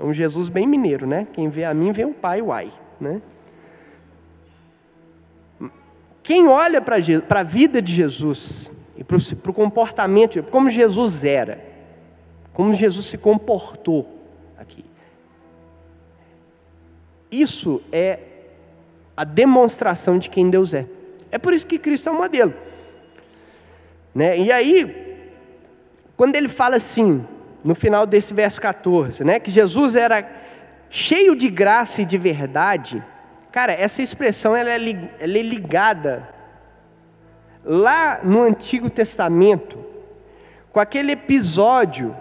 [0.00, 1.28] É um Jesus bem mineiro, né?
[1.30, 2.72] Quem vê a mim vê o Pai, uai.
[2.98, 3.20] Né?
[6.22, 11.62] Quem olha para a vida de Jesus e para o comportamento, como Jesus era,
[12.54, 14.08] como Jesus se comportou
[14.58, 14.86] aqui,
[17.30, 18.20] isso é
[19.14, 20.86] a demonstração de quem Deus é.
[21.30, 22.54] É por isso que Cristo é um modelo.
[24.14, 24.38] Né?
[24.38, 25.18] E aí,
[26.16, 27.22] quando ele fala assim,
[27.62, 30.28] no final desse verso 14, né, que Jesus era
[30.88, 33.02] cheio de graça e de verdade,
[33.52, 36.28] cara, essa expressão ela é, ela é ligada
[37.64, 39.78] lá no Antigo Testamento,
[40.72, 42.16] com aquele episódio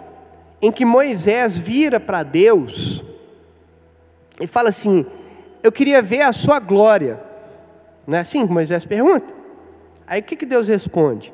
[0.60, 3.04] em que Moisés vira para Deus
[4.40, 5.06] e fala assim:
[5.62, 7.20] Eu queria ver a sua glória.
[8.06, 9.32] Não é assim que Moisés pergunta?
[10.06, 11.32] Aí o que, que Deus responde?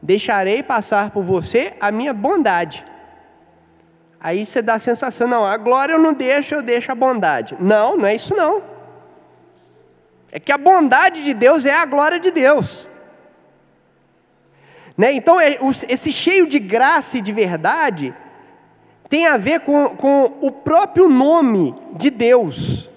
[0.00, 2.84] Deixarei passar por você a minha bondade.
[4.24, 7.56] Aí você dá a sensação, não, a glória eu não deixo, eu deixo a bondade.
[7.58, 8.62] Não, não é isso não.
[10.30, 12.88] É que a bondade de Deus é a glória de Deus.
[14.96, 15.12] Né?
[15.12, 15.58] Então, é,
[15.88, 18.14] esse cheio de graça e de verdade
[19.08, 22.88] tem a ver com, com o próprio nome de Deus,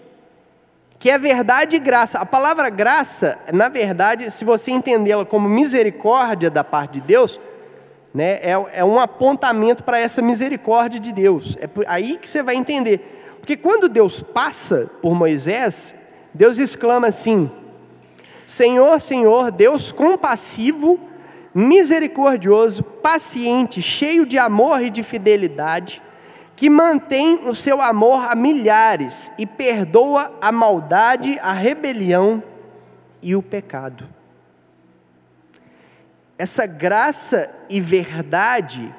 [1.00, 2.20] que é verdade e graça.
[2.20, 7.40] A palavra graça, na verdade, se você entendê-la como misericórdia da parte de Deus,
[8.16, 11.58] né, é, é um apontamento para essa misericórdia de Deus.
[11.58, 13.36] É aí que você vai entender.
[13.42, 15.94] Porque quando Deus passa por Moisés,
[16.34, 17.52] Deus exclama assim:
[18.48, 20.98] Senhor, Senhor, Deus compassivo,
[21.54, 26.02] misericordioso, paciente, cheio de amor e de fidelidade,
[26.56, 32.42] que mantém o seu amor a milhares e perdoa a maldade, a rebelião
[33.22, 34.15] e o pecado.
[36.38, 38.94] Essa graça e verdade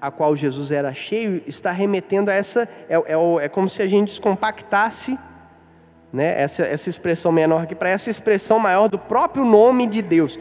[0.00, 3.86] a qual Jesus era cheio está remetendo a essa, é, é, é como se a
[3.86, 5.18] gente descompactasse
[6.12, 10.38] né, essa, essa expressão menor aqui para essa expressão maior do próprio nome de Deus.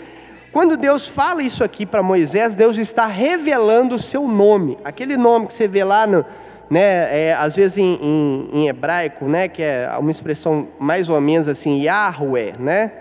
[0.53, 5.47] Quando Deus fala isso aqui para Moisés, Deus está revelando o seu nome, aquele nome
[5.47, 6.25] que você vê lá no,
[6.69, 11.19] né, é, às vezes em, em, em, hebraico, né, que é uma expressão mais ou
[11.19, 12.91] menos assim, Yahweh, né,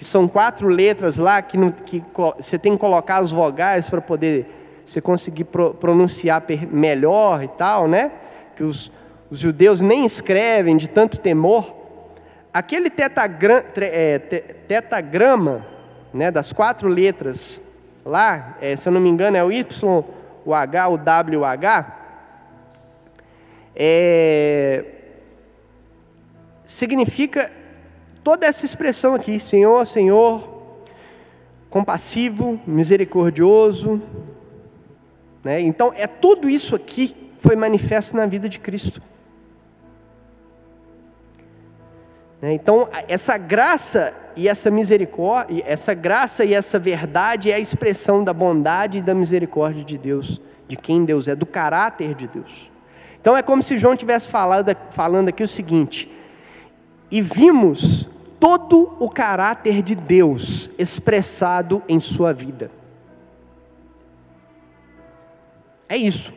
[0.00, 2.02] que são quatro letras lá que, que
[2.38, 7.86] você tem que colocar as vogais para poder você conseguir pro, pronunciar melhor e tal,
[7.86, 8.10] né,
[8.56, 8.90] que os,
[9.30, 11.76] os judeus nem escrevem de tanto temor.
[12.50, 15.66] Aquele tetagram, é, tetagrama,
[16.14, 17.60] né, das quatro letras
[18.02, 20.02] lá, é, se eu não me engano é o Y,
[20.46, 21.96] o H, o W, o H,
[23.76, 24.82] é,
[26.64, 27.59] significa
[28.30, 30.48] toda essa expressão aqui: Senhor, Senhor,
[31.68, 34.00] compassivo, misericordioso.
[35.42, 35.60] Né?
[35.60, 39.02] Então, é tudo isso aqui foi manifesto na vida de Cristo.
[42.40, 42.52] Né?
[42.52, 48.32] Então, essa graça e essa misericórdia, essa graça e essa verdade é a expressão da
[48.32, 52.70] bondade e da misericórdia de Deus, de quem Deus é, do caráter de Deus.
[53.20, 56.08] Então é como se João tivesse falado, falando aqui o seguinte:
[57.10, 58.09] e vimos
[58.40, 62.70] todo o caráter de Deus expressado em sua vida.
[65.86, 66.32] É isso.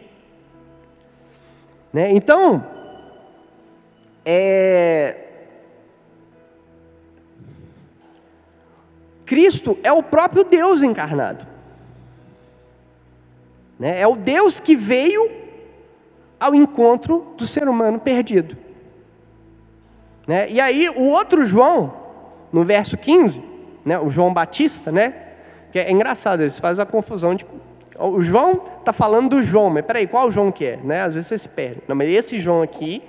[1.94, 2.12] Né?
[2.12, 2.66] Então,
[4.26, 5.20] é...
[9.26, 11.48] Cristo é o próprio Deus encarnado.
[13.80, 14.02] Né?
[14.02, 15.32] É o Deus que veio
[16.40, 18.63] ao encontro do ser humano perdido.
[20.28, 20.50] Né?
[20.50, 21.94] E aí, o outro João,
[22.52, 23.44] no verso 15,
[23.86, 24.00] né?
[24.00, 25.14] o João Batista, né?
[25.72, 27.46] que é engraçado, eles fazem a confusão de.
[27.98, 30.78] O João está falando do João, mas peraí, qual João que é?
[30.78, 31.02] Né?
[31.02, 31.82] Às vezes você se perde.
[31.88, 33.02] Não, mas esse João aqui,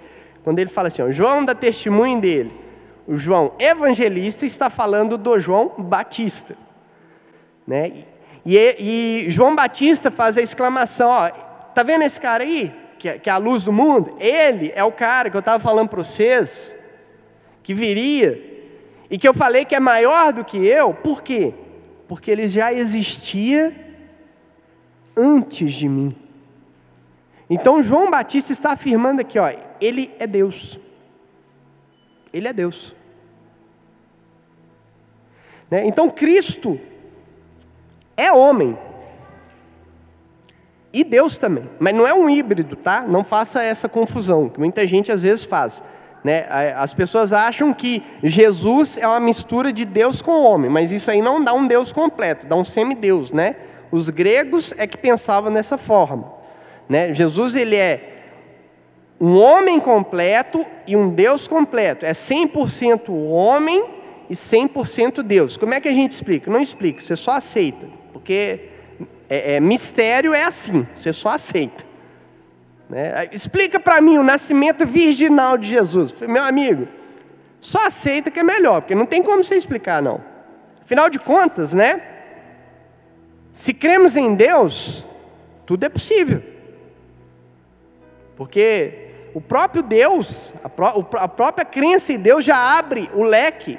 [0.43, 2.53] quando ele fala assim, ó, João dá testemunho dele,
[3.07, 6.57] o João evangelista está falando do João Batista.
[7.67, 8.05] Né?
[8.47, 8.57] E,
[9.27, 11.29] e, João Batista faz a exclamação: ó,
[11.75, 14.17] tá vendo esse cara aí, que, é, que é a luz do mundo?
[14.19, 16.77] Ele é o cara que eu estava falando para vocês,
[17.65, 18.55] que viria,
[19.11, 21.55] e que eu falei que é maior do que eu, por quê?
[22.07, 23.75] Porque ele já existia
[25.17, 26.15] antes de mim.
[27.49, 29.51] Então João Batista está afirmando aqui, ó,
[29.81, 30.79] ele é Deus.
[32.33, 32.95] Ele é Deus.
[35.71, 35.87] Né?
[35.87, 36.79] Então Cristo
[38.17, 38.77] é homem.
[40.93, 41.65] E Deus também.
[41.79, 43.03] Mas não é um híbrido, tá?
[43.03, 45.83] Não faça essa confusão, que muita gente às vezes faz.
[46.25, 46.47] Né?
[46.75, 51.21] As pessoas acham que Jesus é uma mistura de Deus com homem, mas isso aí
[51.21, 53.57] não dá um Deus completo, dá um semideus, né?
[53.93, 56.33] Os gregos é que pensavam nessa forma.
[56.89, 57.13] Né?
[57.13, 58.15] Jesus ele é
[59.21, 62.07] um homem completo e um Deus completo.
[62.07, 63.85] É 100% homem
[64.29, 65.59] e 100% Deus.
[65.59, 66.51] Como é que a gente explica?
[66.51, 67.87] Não explica, você só aceita.
[68.13, 68.71] Porque
[69.29, 71.85] é, é mistério é assim, você só aceita.
[72.89, 73.29] Né?
[73.33, 76.15] Explica para mim o nascimento virginal de Jesus.
[76.21, 76.87] Meu amigo,
[77.61, 80.21] só aceita que é melhor, porque não tem como você explicar, não.
[80.83, 82.03] Afinal de contas, né?
[83.53, 85.05] Se cremos em Deus,
[85.65, 86.43] tudo é possível.
[88.37, 93.79] Porque o próprio Deus, a, pró a própria crença em Deus já abre o leque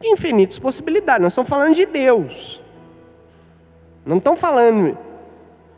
[0.00, 1.22] de infinitas possibilidades.
[1.22, 2.62] Nós estamos falando de Deus.
[4.04, 4.98] Não estamos falando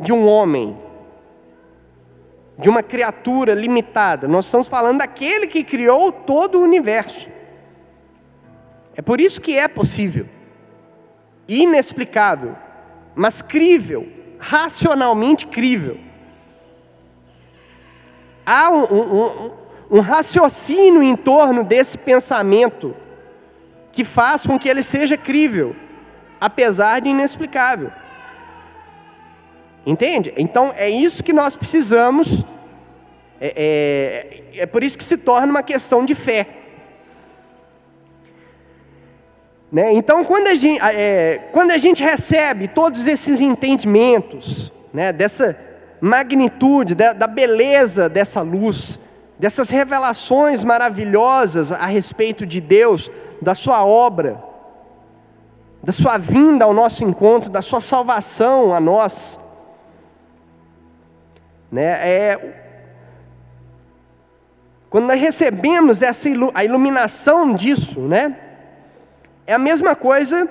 [0.01, 0.77] de um homem,
[2.62, 4.27] de uma criatura limitada.
[4.27, 7.29] Nós estamos falando daquele que criou todo o universo.
[8.94, 10.29] É por isso que é possível,
[11.48, 12.57] inexplicável,
[13.14, 15.98] mas crível, racionalmente crível
[18.44, 19.51] há um, um,
[19.90, 22.94] um, raciocínio em torno desse pensamento
[23.92, 25.75] que faz com que ele seja crível,
[26.40, 27.90] apesar de inexplicável.
[29.85, 30.33] Entende?
[30.37, 32.45] Então é isso que nós precisamos,
[33.40, 36.47] é, é, é por isso que se torna uma questão de fé.
[39.71, 39.92] Né?
[39.95, 45.57] Então, quando a, gente, é, quando a gente recebe todos esses entendimentos, né, dessa,
[46.03, 48.99] magnitude, da, da beleza dessa luz,
[49.38, 53.09] dessas revelações maravilhosas a respeito de Deus,
[53.40, 54.42] da Sua obra,
[55.81, 59.38] da Sua vinda ao nosso encontro, da Sua salvação a nós.
[61.72, 61.85] Né?
[61.85, 62.62] É,
[64.88, 68.37] quando nós recebemos essa a iluminação disso, né?
[69.46, 70.48] É a mesma coisa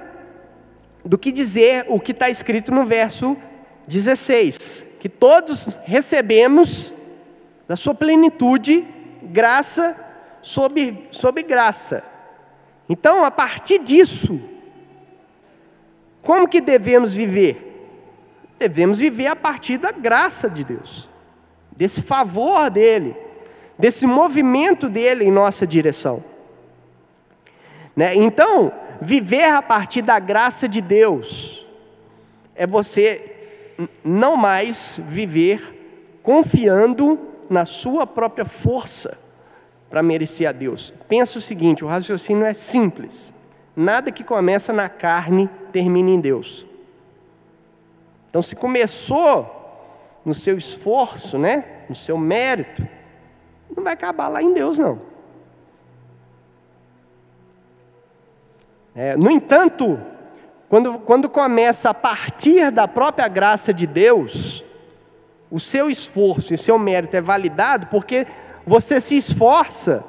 [1.05, 3.38] do que dizer o que está escrito no verso
[3.88, 6.93] 16 que todos recebemos
[7.67, 8.86] da sua plenitude,
[9.23, 9.95] graça
[10.43, 12.03] sobre, sobre graça.
[12.88, 14.39] Então, a partir disso,
[16.22, 17.67] como que devemos viver?
[18.59, 21.09] Devemos viver a partir da graça de Deus,
[21.82, 23.15] desse favor dele,
[23.75, 26.23] desse movimento dele em nossa direção.
[27.95, 28.13] Né?
[28.13, 28.71] Então,
[29.01, 31.65] viver a partir da graça de Deus
[32.53, 37.19] é você não mais viver confiando
[37.49, 39.17] na sua própria força
[39.89, 40.93] para merecer a Deus.
[41.09, 43.34] Pensa o seguinte: o raciocínio é simples.
[43.75, 46.63] Nada que começa na carne termina em Deus.
[48.29, 49.61] Então, se começou
[50.24, 52.88] no seu esforço, né, no seu mérito,
[53.76, 55.01] não vai acabar lá em Deus, não.
[58.93, 59.99] É, no entanto,
[60.69, 64.63] quando, quando começa a partir da própria graça de Deus,
[65.49, 68.26] o seu esforço e seu mérito é validado porque
[68.65, 70.03] você se esforça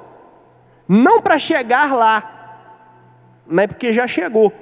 [0.88, 2.60] não para chegar lá,
[3.46, 4.52] mas porque já chegou.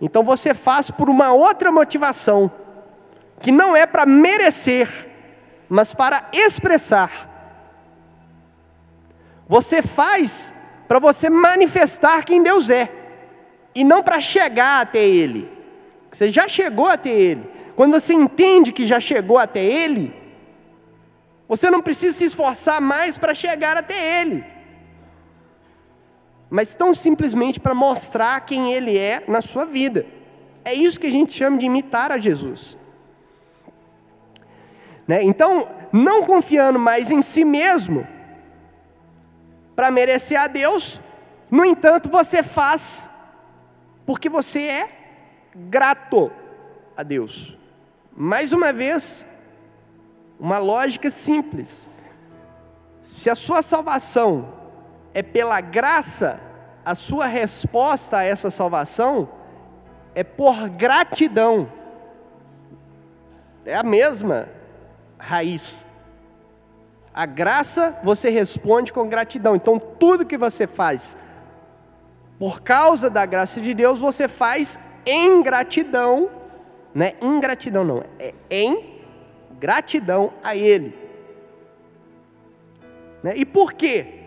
[0.00, 2.50] Então você faz por uma outra motivação,
[3.40, 4.88] que não é para merecer,
[5.68, 7.32] mas para expressar.
[9.48, 10.52] Você faz
[10.88, 12.90] para você manifestar quem Deus é,
[13.74, 15.50] e não para chegar até Ele.
[16.10, 17.50] Você já chegou até Ele.
[17.74, 20.14] Quando você entende que já chegou até Ele,
[21.48, 24.44] você não precisa se esforçar mais para chegar até Ele,
[26.48, 30.06] mas tão simplesmente para mostrar quem Ele é na sua vida.
[30.64, 32.76] É isso que a gente chama de imitar a Jesus.
[35.06, 35.22] Né?
[35.22, 38.06] Então, não confiando mais em si mesmo
[39.74, 41.00] para merecer a Deus,
[41.50, 43.10] no entanto, você faz
[44.04, 44.90] porque você é
[45.54, 46.30] grato
[46.96, 47.56] a Deus.
[48.16, 49.26] Mais uma vez,
[50.38, 51.90] uma lógica simples.
[53.02, 54.52] Se a sua salvação
[55.12, 56.40] é pela graça,
[56.84, 59.28] a sua resposta a essa salvação
[60.14, 61.70] é por gratidão.
[63.64, 64.48] É a mesma
[65.18, 65.86] raiz.
[67.12, 69.56] A graça você responde com gratidão.
[69.56, 71.16] Então, tudo que você faz
[72.38, 76.30] por causa da graça de Deus, você faz em gratidão,
[76.94, 79.00] não é ingratidão, não, é em
[79.58, 80.94] gratidão a Ele.
[83.22, 83.34] Né?
[83.36, 84.20] E por quê?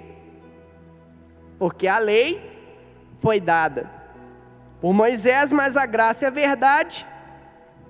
[1.59, 2.41] Porque a lei
[3.19, 3.89] foi dada
[4.81, 7.05] por Moisés, mas a graça e a verdade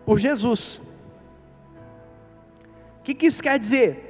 [0.05, 0.81] por Jesus.
[3.10, 4.05] Que, que isso quer dizer?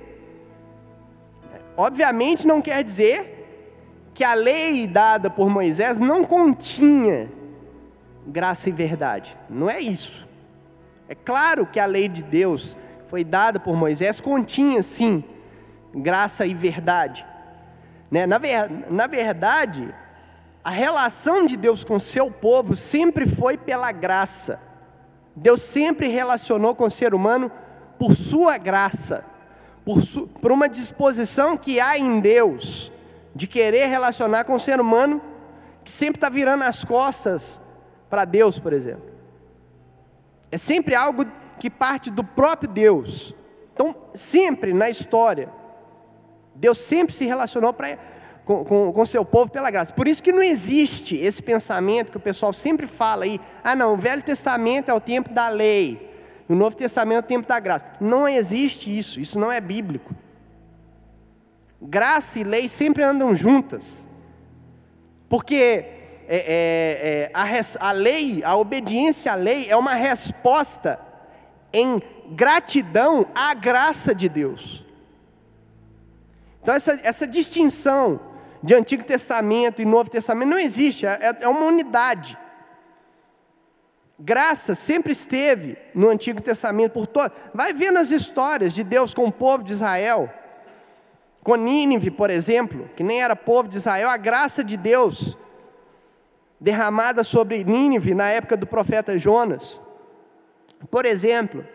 [1.77, 7.31] Obviamente não quer dizer que a lei dada por Moisés não continha
[8.27, 9.37] graça e verdade.
[9.49, 10.27] Não é isso.
[11.07, 12.77] É claro que a lei de Deus
[13.07, 15.23] foi dada por Moisés continha sim
[15.95, 17.25] graça e verdade.
[18.11, 18.25] Né?
[18.25, 19.95] Na, ver, na verdade,
[20.61, 24.59] a relação de Deus com seu povo sempre foi pela graça.
[25.33, 27.49] Deus sempre relacionou com o ser humano
[27.99, 29.25] por sua graça,
[29.83, 32.91] por, su, por uma disposição que há em Deus
[33.35, 35.21] de querer relacionar com o ser humano
[35.83, 37.61] que sempre está virando as costas
[38.09, 39.09] para Deus, por exemplo.
[40.51, 41.25] É sempre algo
[41.59, 43.35] que parte do próprio Deus.
[43.73, 45.49] Então, sempre na história,
[46.55, 47.97] Deus sempre se relacionou pra,
[48.45, 49.93] com, com, com seu povo pela graça.
[49.93, 53.93] Por isso que não existe esse pensamento que o pessoal sempre fala aí, ah não,
[53.93, 56.08] o Velho Testamento é o tempo da lei,
[56.49, 57.85] o Novo Testamento o tempo da graça.
[58.01, 60.15] Não existe isso, isso não é bíblico.
[61.79, 64.07] Graça e lei sempre andam juntas.
[65.29, 70.99] Porque é, é, é, a, a lei, a obediência à lei é uma resposta
[71.71, 74.83] em gratidão à graça de Deus.
[76.61, 78.19] Então, essa, essa distinção
[78.61, 82.37] de Antigo Testamento e Novo Testamento não existe, é, é uma unidade.
[84.19, 87.31] Graça sempre esteve no Antigo Testamento por todo.
[87.53, 90.29] Vai ver nas histórias de Deus com o povo de Israel,
[91.41, 95.37] com Nínive, por exemplo, que nem era povo de Israel, a graça de Deus
[96.59, 99.79] derramada sobre Nínive na época do profeta Jonas.
[100.91, 101.65] Por exemplo,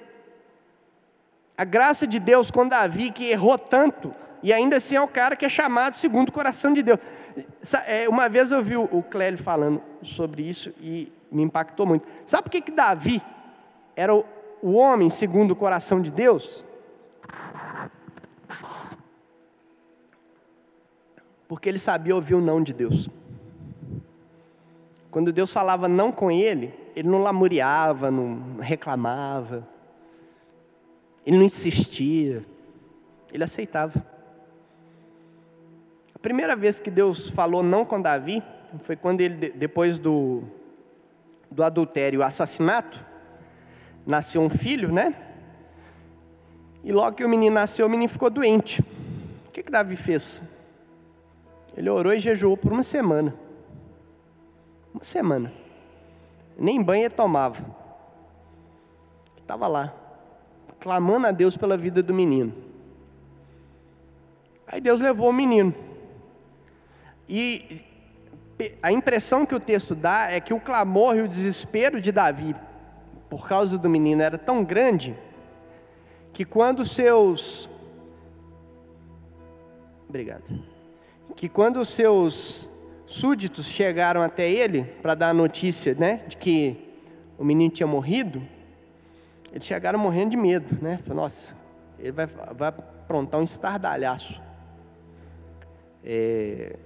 [1.56, 5.34] a graça de Deus com Davi, que errou tanto, e ainda assim é o cara
[5.34, 6.98] que é chamado segundo o coração de Deus.
[7.86, 12.06] É, uma vez eu vi o Clélio falando sobre isso e me impactou muito.
[12.24, 13.20] Sabe por que, que Davi
[13.96, 14.24] era o,
[14.62, 16.64] o homem segundo o coração de Deus?
[21.48, 23.08] Porque ele sabia ouvir o não de Deus.
[25.10, 29.66] Quando Deus falava não com ele, ele não lamuriava, não reclamava,
[31.24, 32.44] ele não insistia,
[33.32, 34.04] ele aceitava.
[36.14, 38.42] A primeira vez que Deus falou não com Davi
[38.80, 40.42] foi quando ele, depois do,
[41.50, 43.04] do adultério e assassinato,
[44.06, 45.14] nasceu um filho, né?
[46.82, 48.82] E logo que o menino nasceu, o menino ficou doente.
[49.48, 50.42] O que, que Davi fez?
[51.76, 53.34] Ele orou e jejuou por uma semana.
[54.92, 55.52] Uma semana.
[56.58, 57.64] Nem banho ele tomava.
[59.38, 59.94] Estava lá,
[60.80, 62.54] clamando a Deus pela vida do menino.
[64.66, 65.74] Aí Deus levou o menino.
[67.28, 67.82] E
[68.82, 72.54] a impressão que o texto dá é que o clamor e o desespero de Davi
[73.28, 75.16] por causa do menino era tão grande
[76.32, 77.68] que quando seus
[80.08, 80.62] Obrigado.
[81.34, 82.68] Que quando seus
[83.04, 87.00] súditos chegaram até ele para dar a notícia, né, de que
[87.36, 88.40] o menino tinha morrido,
[89.52, 90.98] eles chegaram morrendo de medo, né?
[90.98, 91.56] Falei, nossa,
[91.98, 94.40] ele vai, vai aprontar um estardalhaço.
[96.04, 96.76] É,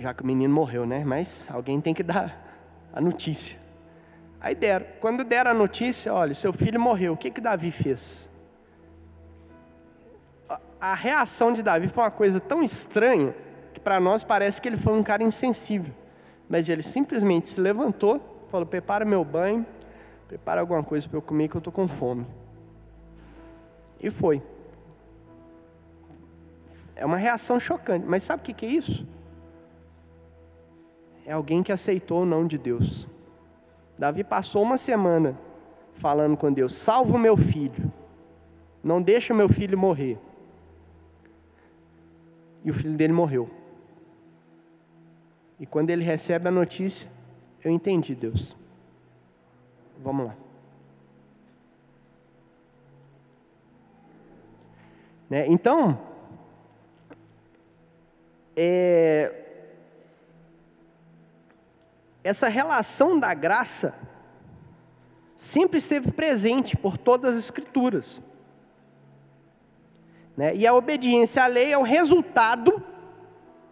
[0.00, 1.04] já que o menino morreu, né?
[1.04, 2.44] Mas alguém tem que dar
[2.92, 3.58] a notícia.
[4.40, 4.86] Aí deram.
[5.00, 7.14] Quando deram a notícia, olha, seu filho morreu.
[7.14, 8.30] O que que Davi fez?
[10.80, 13.34] A reação de Davi foi uma coisa tão estranha
[13.72, 15.94] que para nós parece que ele foi um cara insensível.
[16.48, 19.64] Mas ele simplesmente se levantou, falou: "Prepara meu banho,
[20.28, 22.26] prepara alguma coisa para eu comer que eu estou com fome".
[23.98, 24.42] E foi.
[26.94, 28.04] É uma reação chocante.
[28.06, 29.06] Mas sabe o que é isso?
[31.26, 33.06] É alguém que aceitou o não de Deus.
[33.98, 35.38] Davi passou uma semana
[35.94, 37.92] falando com Deus: salva o meu filho,
[38.82, 40.18] não deixa meu filho morrer.
[42.62, 43.48] E o filho dele morreu.
[45.58, 47.10] E quando ele recebe a notícia,
[47.62, 48.56] eu entendi, Deus.
[50.02, 50.36] Vamos lá.
[55.30, 55.46] Né?
[55.46, 55.98] Então,
[58.56, 59.43] é,
[62.24, 63.94] essa relação da graça
[65.36, 68.20] sempre esteve presente por todas as Escrituras.
[70.34, 70.56] Né?
[70.56, 72.82] E a obediência à lei é o resultado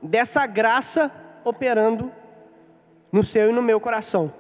[0.03, 1.11] dessa graça
[1.45, 2.13] operando
[3.11, 4.33] no seu e no meu coração.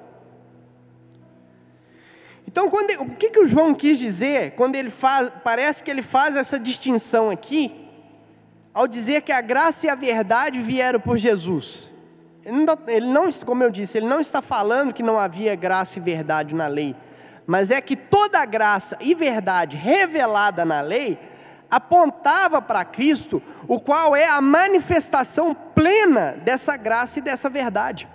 [2.46, 6.36] Então, o que, que o João quis dizer quando ele faz, parece que ele faz
[6.36, 7.88] essa distinção aqui,
[8.74, 11.91] ao dizer que a graça e a verdade vieram por Jesus?
[12.45, 16.55] Ele não, como eu disse, ele não está falando que não havia graça e verdade
[16.55, 16.97] na lei,
[17.47, 21.18] mas é que toda a graça e verdade revelada na lei
[21.70, 28.09] apontava para Cristo, o qual é a manifestação plena dessa graça e dessa verdade.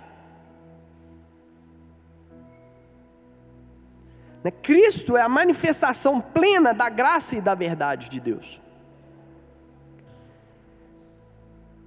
[4.44, 8.60] Né, Cristo é a manifestação plena da graça e da verdade de Deus.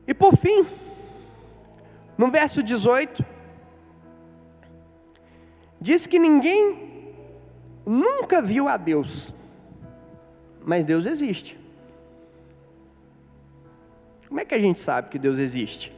[0.06, 0.66] E por fim,
[2.18, 3.26] no verso 18,
[5.80, 7.16] diz que ninguém
[7.86, 9.34] nunca viu a Deus,
[10.64, 11.60] mas Deus existe.
[14.28, 15.92] Como é que a gente sabe que Deus existe?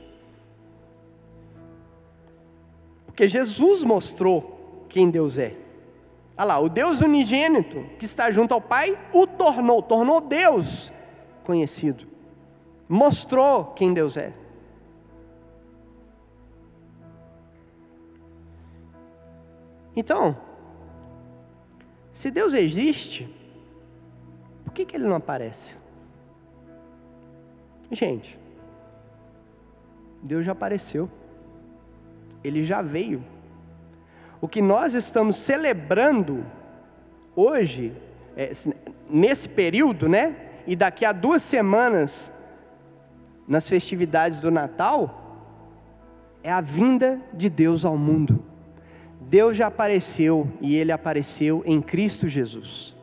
[3.05, 5.55] Porque Jesus mostrou quem Deus é.
[6.35, 10.91] Olha lá, o Deus unigênito que está junto ao Pai o tornou, tornou Deus
[11.43, 12.07] conhecido.
[12.89, 14.33] Mostrou quem Deus é.
[19.95, 20.35] Então,
[22.13, 23.33] se Deus existe,
[24.63, 25.75] por que, que ele não aparece?
[27.91, 28.39] Gente,
[30.21, 31.09] Deus já apareceu,
[32.43, 33.23] ele já veio.
[34.41, 36.45] O que nós estamos celebrando
[37.35, 37.93] hoje,
[38.35, 38.51] é,
[39.09, 40.35] nesse período, né?
[40.65, 42.33] E daqui a duas semanas,
[43.47, 45.21] nas festividades do Natal,
[46.41, 48.42] é a vinda de Deus ao mundo.
[49.33, 52.95] Deus já apareceu e ele apareceu em Cristo Jesus.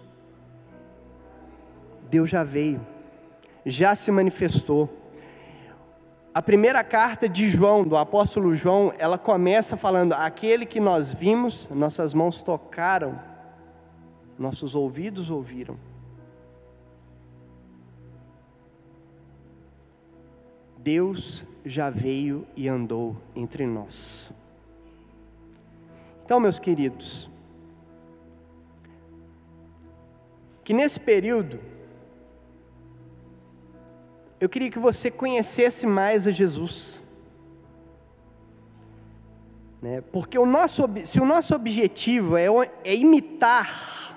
[2.09, 2.81] Deus já veio,
[3.67, 4.89] já se manifestou.
[6.33, 11.69] A primeira carta de João, do apóstolo João, ela começa falando: aquele que nós vimos,
[11.69, 13.21] nossas mãos tocaram,
[14.39, 15.77] nossos ouvidos ouviram.
[20.79, 24.33] Deus já veio e andou entre nós.
[26.31, 27.29] Então, meus queridos,
[30.63, 31.59] que nesse período,
[34.39, 37.03] eu queria que você conhecesse mais a Jesus.
[39.83, 40.03] Né?
[40.13, 42.47] Porque o nosso, se o nosso objetivo é,
[42.85, 44.17] é imitar,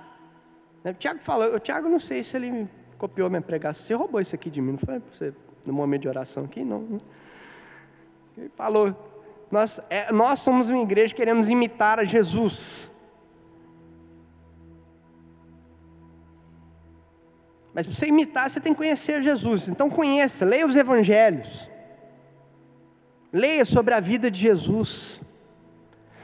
[0.84, 0.92] né?
[0.92, 4.36] o Tiago falou, o Tiago não sei se ele copiou minha pregação, você roubou isso
[4.36, 5.34] aqui de mim, não foi você,
[5.66, 6.64] no momento de oração aqui?
[6.64, 6.82] Não.
[6.82, 6.98] Né?
[8.38, 9.13] Ele falou,
[9.54, 12.90] nós, é, nós somos uma igreja que queremos imitar a Jesus.
[17.72, 19.70] Mas para você imitar, você tem que conhecer Jesus.
[19.70, 21.70] Então conheça, leia os evangelhos.
[23.32, 25.22] Leia sobre a vida de Jesus.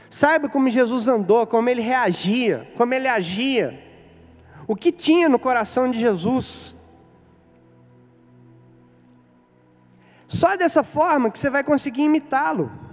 [0.08, 3.80] Saiba como Jesus andou, como ele reagia, como ele agia.
[4.66, 6.74] O que tinha no coração de Jesus.
[10.26, 12.89] Só dessa forma que você vai conseguir imitá-lo.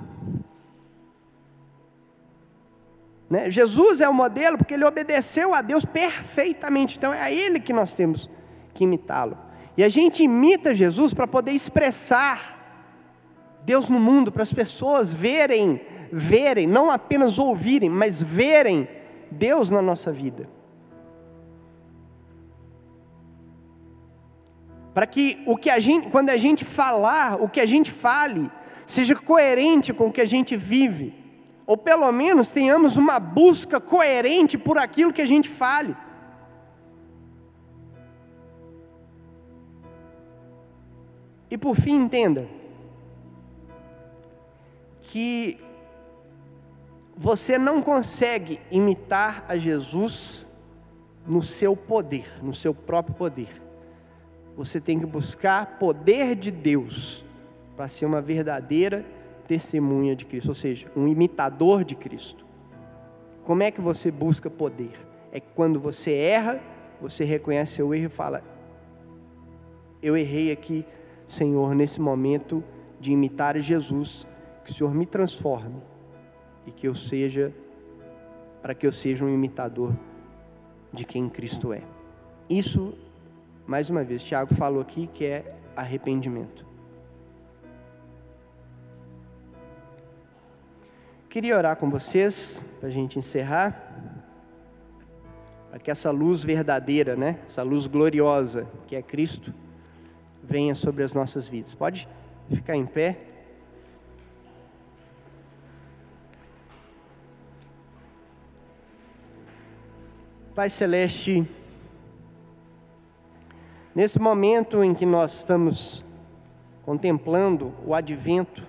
[3.29, 3.49] Né?
[3.49, 7.73] Jesus é o modelo porque ele obedeceu a Deus perfeitamente, então é a Ele que
[7.73, 8.29] nós temos
[8.73, 9.37] que imitá-lo.
[9.75, 12.55] E a gente imita Jesus para poder expressar
[13.63, 18.87] Deus no mundo, para as pessoas verem, verem, não apenas ouvirem, mas verem
[19.29, 20.49] Deus na nossa vida.
[24.93, 28.49] Para que o que a gente, quando a gente falar, o que a gente fale,
[28.85, 31.26] seja coerente com o que a gente vive
[31.67, 35.93] ou pelo menos tenhamos uma busca coerente por aquilo que a gente fale.
[41.51, 42.47] E por fim, entenda
[45.01, 45.59] que
[47.15, 50.45] você não consegue imitar a Jesus
[51.25, 53.49] no seu poder, no seu próprio poder.
[54.55, 57.25] Você tem que buscar poder de Deus
[57.75, 59.05] para ser uma verdadeira
[59.47, 62.45] testemunha de Cristo, ou seja, um imitador de Cristo.
[63.45, 64.91] Como é que você busca poder?
[65.31, 66.59] É que quando você erra,
[67.01, 68.43] você reconhece seu erro e fala:
[70.03, 70.85] Eu errei aqui,
[71.25, 72.63] Senhor, nesse momento
[72.99, 74.27] de imitar Jesus,
[74.65, 75.81] que o Senhor me transforme
[76.65, 77.53] e que eu seja,
[78.61, 79.93] para que eu seja um imitador
[80.91, 81.81] de quem Cristo é.
[82.49, 82.93] Isso,
[83.65, 86.66] mais uma vez, Tiago falou aqui que é arrependimento.
[91.37, 93.93] Queria orar com vocês, para a gente encerrar,
[95.69, 99.53] para que essa luz verdadeira, né, essa luz gloriosa que é Cristo,
[100.41, 101.75] venha sobre as nossas vidas.
[101.75, 102.09] Pode
[102.49, 103.19] ficar em pé.
[110.55, 111.47] Pai Celeste,
[113.93, 116.03] nesse momento em que nós estamos
[116.83, 118.65] contemplando o advento,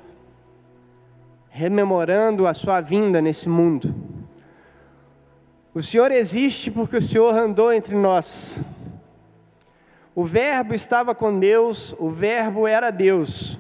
[1.59, 3.95] rememorando a Sua vinda nesse mundo,
[5.75, 8.61] o Senhor existe porque o Senhor andou entre nós.
[10.15, 13.59] O Verbo estava com Deus, o Verbo era Deus,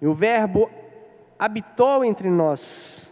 [0.00, 0.70] e o Verbo
[1.38, 3.10] habitou entre nós,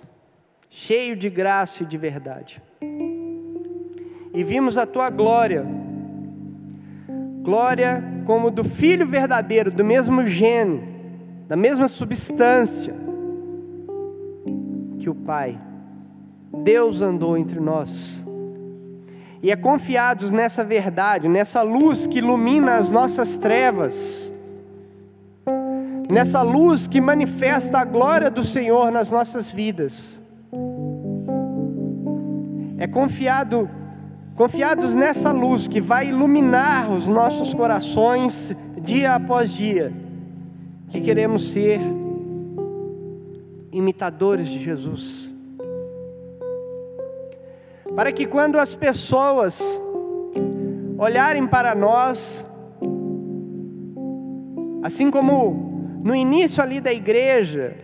[0.70, 2.62] cheio de graça e de verdade
[4.36, 5.64] e vimos a tua glória.
[7.40, 10.82] Glória como do Filho verdadeiro, do mesmo gene,
[11.49, 13.06] da mesma substância
[15.07, 15.57] que o Pai.
[16.65, 18.21] Deus andou entre nós.
[19.41, 24.33] E é confiados nessa verdade, nessa luz que ilumina as nossas trevas,
[26.11, 30.21] nessa luz que manifesta a glória do Senhor nas nossas vidas.
[32.77, 33.71] É confiado
[34.35, 39.91] Confiados nessa luz que vai iluminar os nossos corações dia após dia,
[40.91, 41.81] que queremos ser
[43.77, 45.31] imitadores de Jesus.
[47.95, 49.61] Para que quando as pessoas
[50.99, 52.45] olharem para nós,
[54.83, 57.77] assim como no início ali da igreja,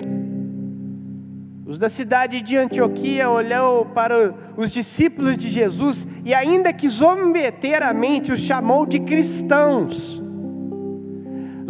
[1.66, 8.32] os da cidade de Antioquia olhou para os discípulos de Jesus e, ainda que zombeteiramente,
[8.32, 10.21] os chamou de cristãos.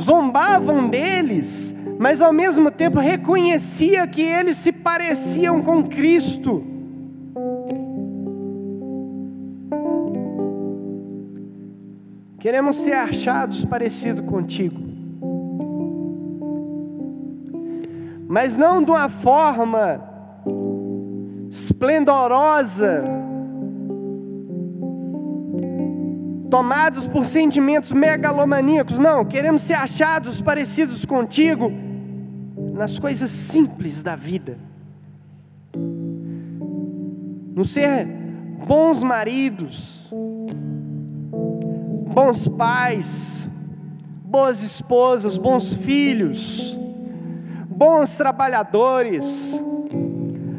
[0.03, 6.65] Zombavam deles, mas ao mesmo tempo reconhecia que eles se pareciam com Cristo.
[12.39, 14.93] Queremos ser achados parecidos contigo.
[18.33, 20.03] mas não de uma forma
[21.51, 23.05] esplendorosa,
[26.53, 31.73] tomados por sentimentos megalomaníacos, não, queremos ser achados parecidos contigo
[32.75, 34.59] nas coisas simples da vida,
[35.75, 38.07] no ser
[38.67, 40.13] bons maridos,
[42.13, 43.49] bons pais,
[44.23, 46.79] boas esposas, bons filhos,
[47.67, 49.59] bons trabalhadores,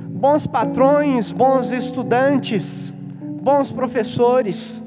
[0.09, 2.91] bons patrões, bons estudantes,
[3.43, 4.82] bons professores.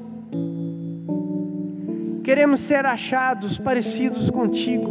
[2.27, 4.91] Queremos ser achados parecidos contigo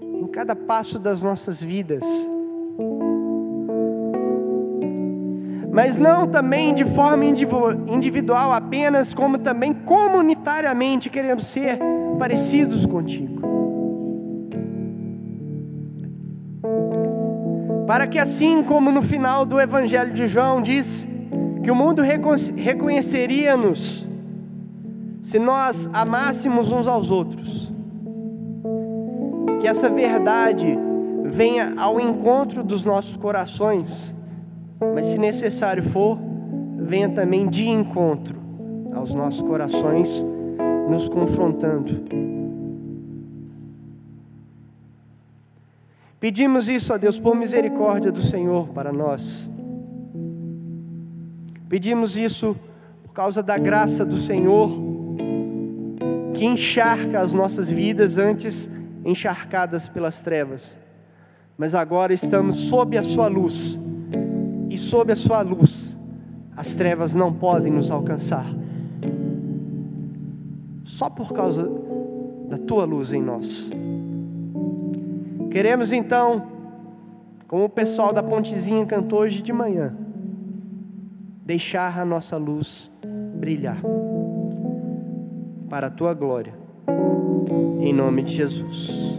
[0.00, 2.02] em cada passo das nossas vidas.
[5.70, 11.78] Mas não também de forma individual apenas, como também comunitariamente queremos ser
[12.18, 13.36] parecidos contigo.
[17.86, 21.06] para que assim como no final do Evangelho de João diz
[21.62, 22.00] que o mundo
[22.56, 24.07] reconheceria-nos
[25.28, 27.70] se nós amássemos uns aos outros,
[29.60, 30.74] que essa verdade
[31.26, 34.14] venha ao encontro dos nossos corações,
[34.94, 36.18] mas se necessário for,
[36.78, 38.38] venha também de encontro
[38.94, 40.24] aos nossos corações,
[40.88, 42.06] nos confrontando
[46.18, 49.48] Pedimos isso a Deus por misericórdia do Senhor para nós.
[51.68, 52.56] Pedimos isso
[53.04, 54.87] por causa da graça do Senhor,
[56.38, 58.70] que encharca as nossas vidas antes
[59.04, 60.78] encharcadas pelas trevas.
[61.56, 63.76] mas agora estamos sob a Sua luz,
[64.70, 65.98] e sob a Sua luz,
[66.56, 68.46] as trevas não podem nos alcançar,
[70.84, 71.68] só por causa
[72.48, 73.68] da Tua luz em nós.
[75.50, 76.46] Queremos então,
[77.48, 79.96] como o pessoal da Pontezinha cantou hoje de manhã,
[81.44, 82.92] deixar a nossa luz
[83.34, 83.78] brilhar
[85.68, 86.54] para a tua glória,
[87.80, 89.18] em nome de Jesus.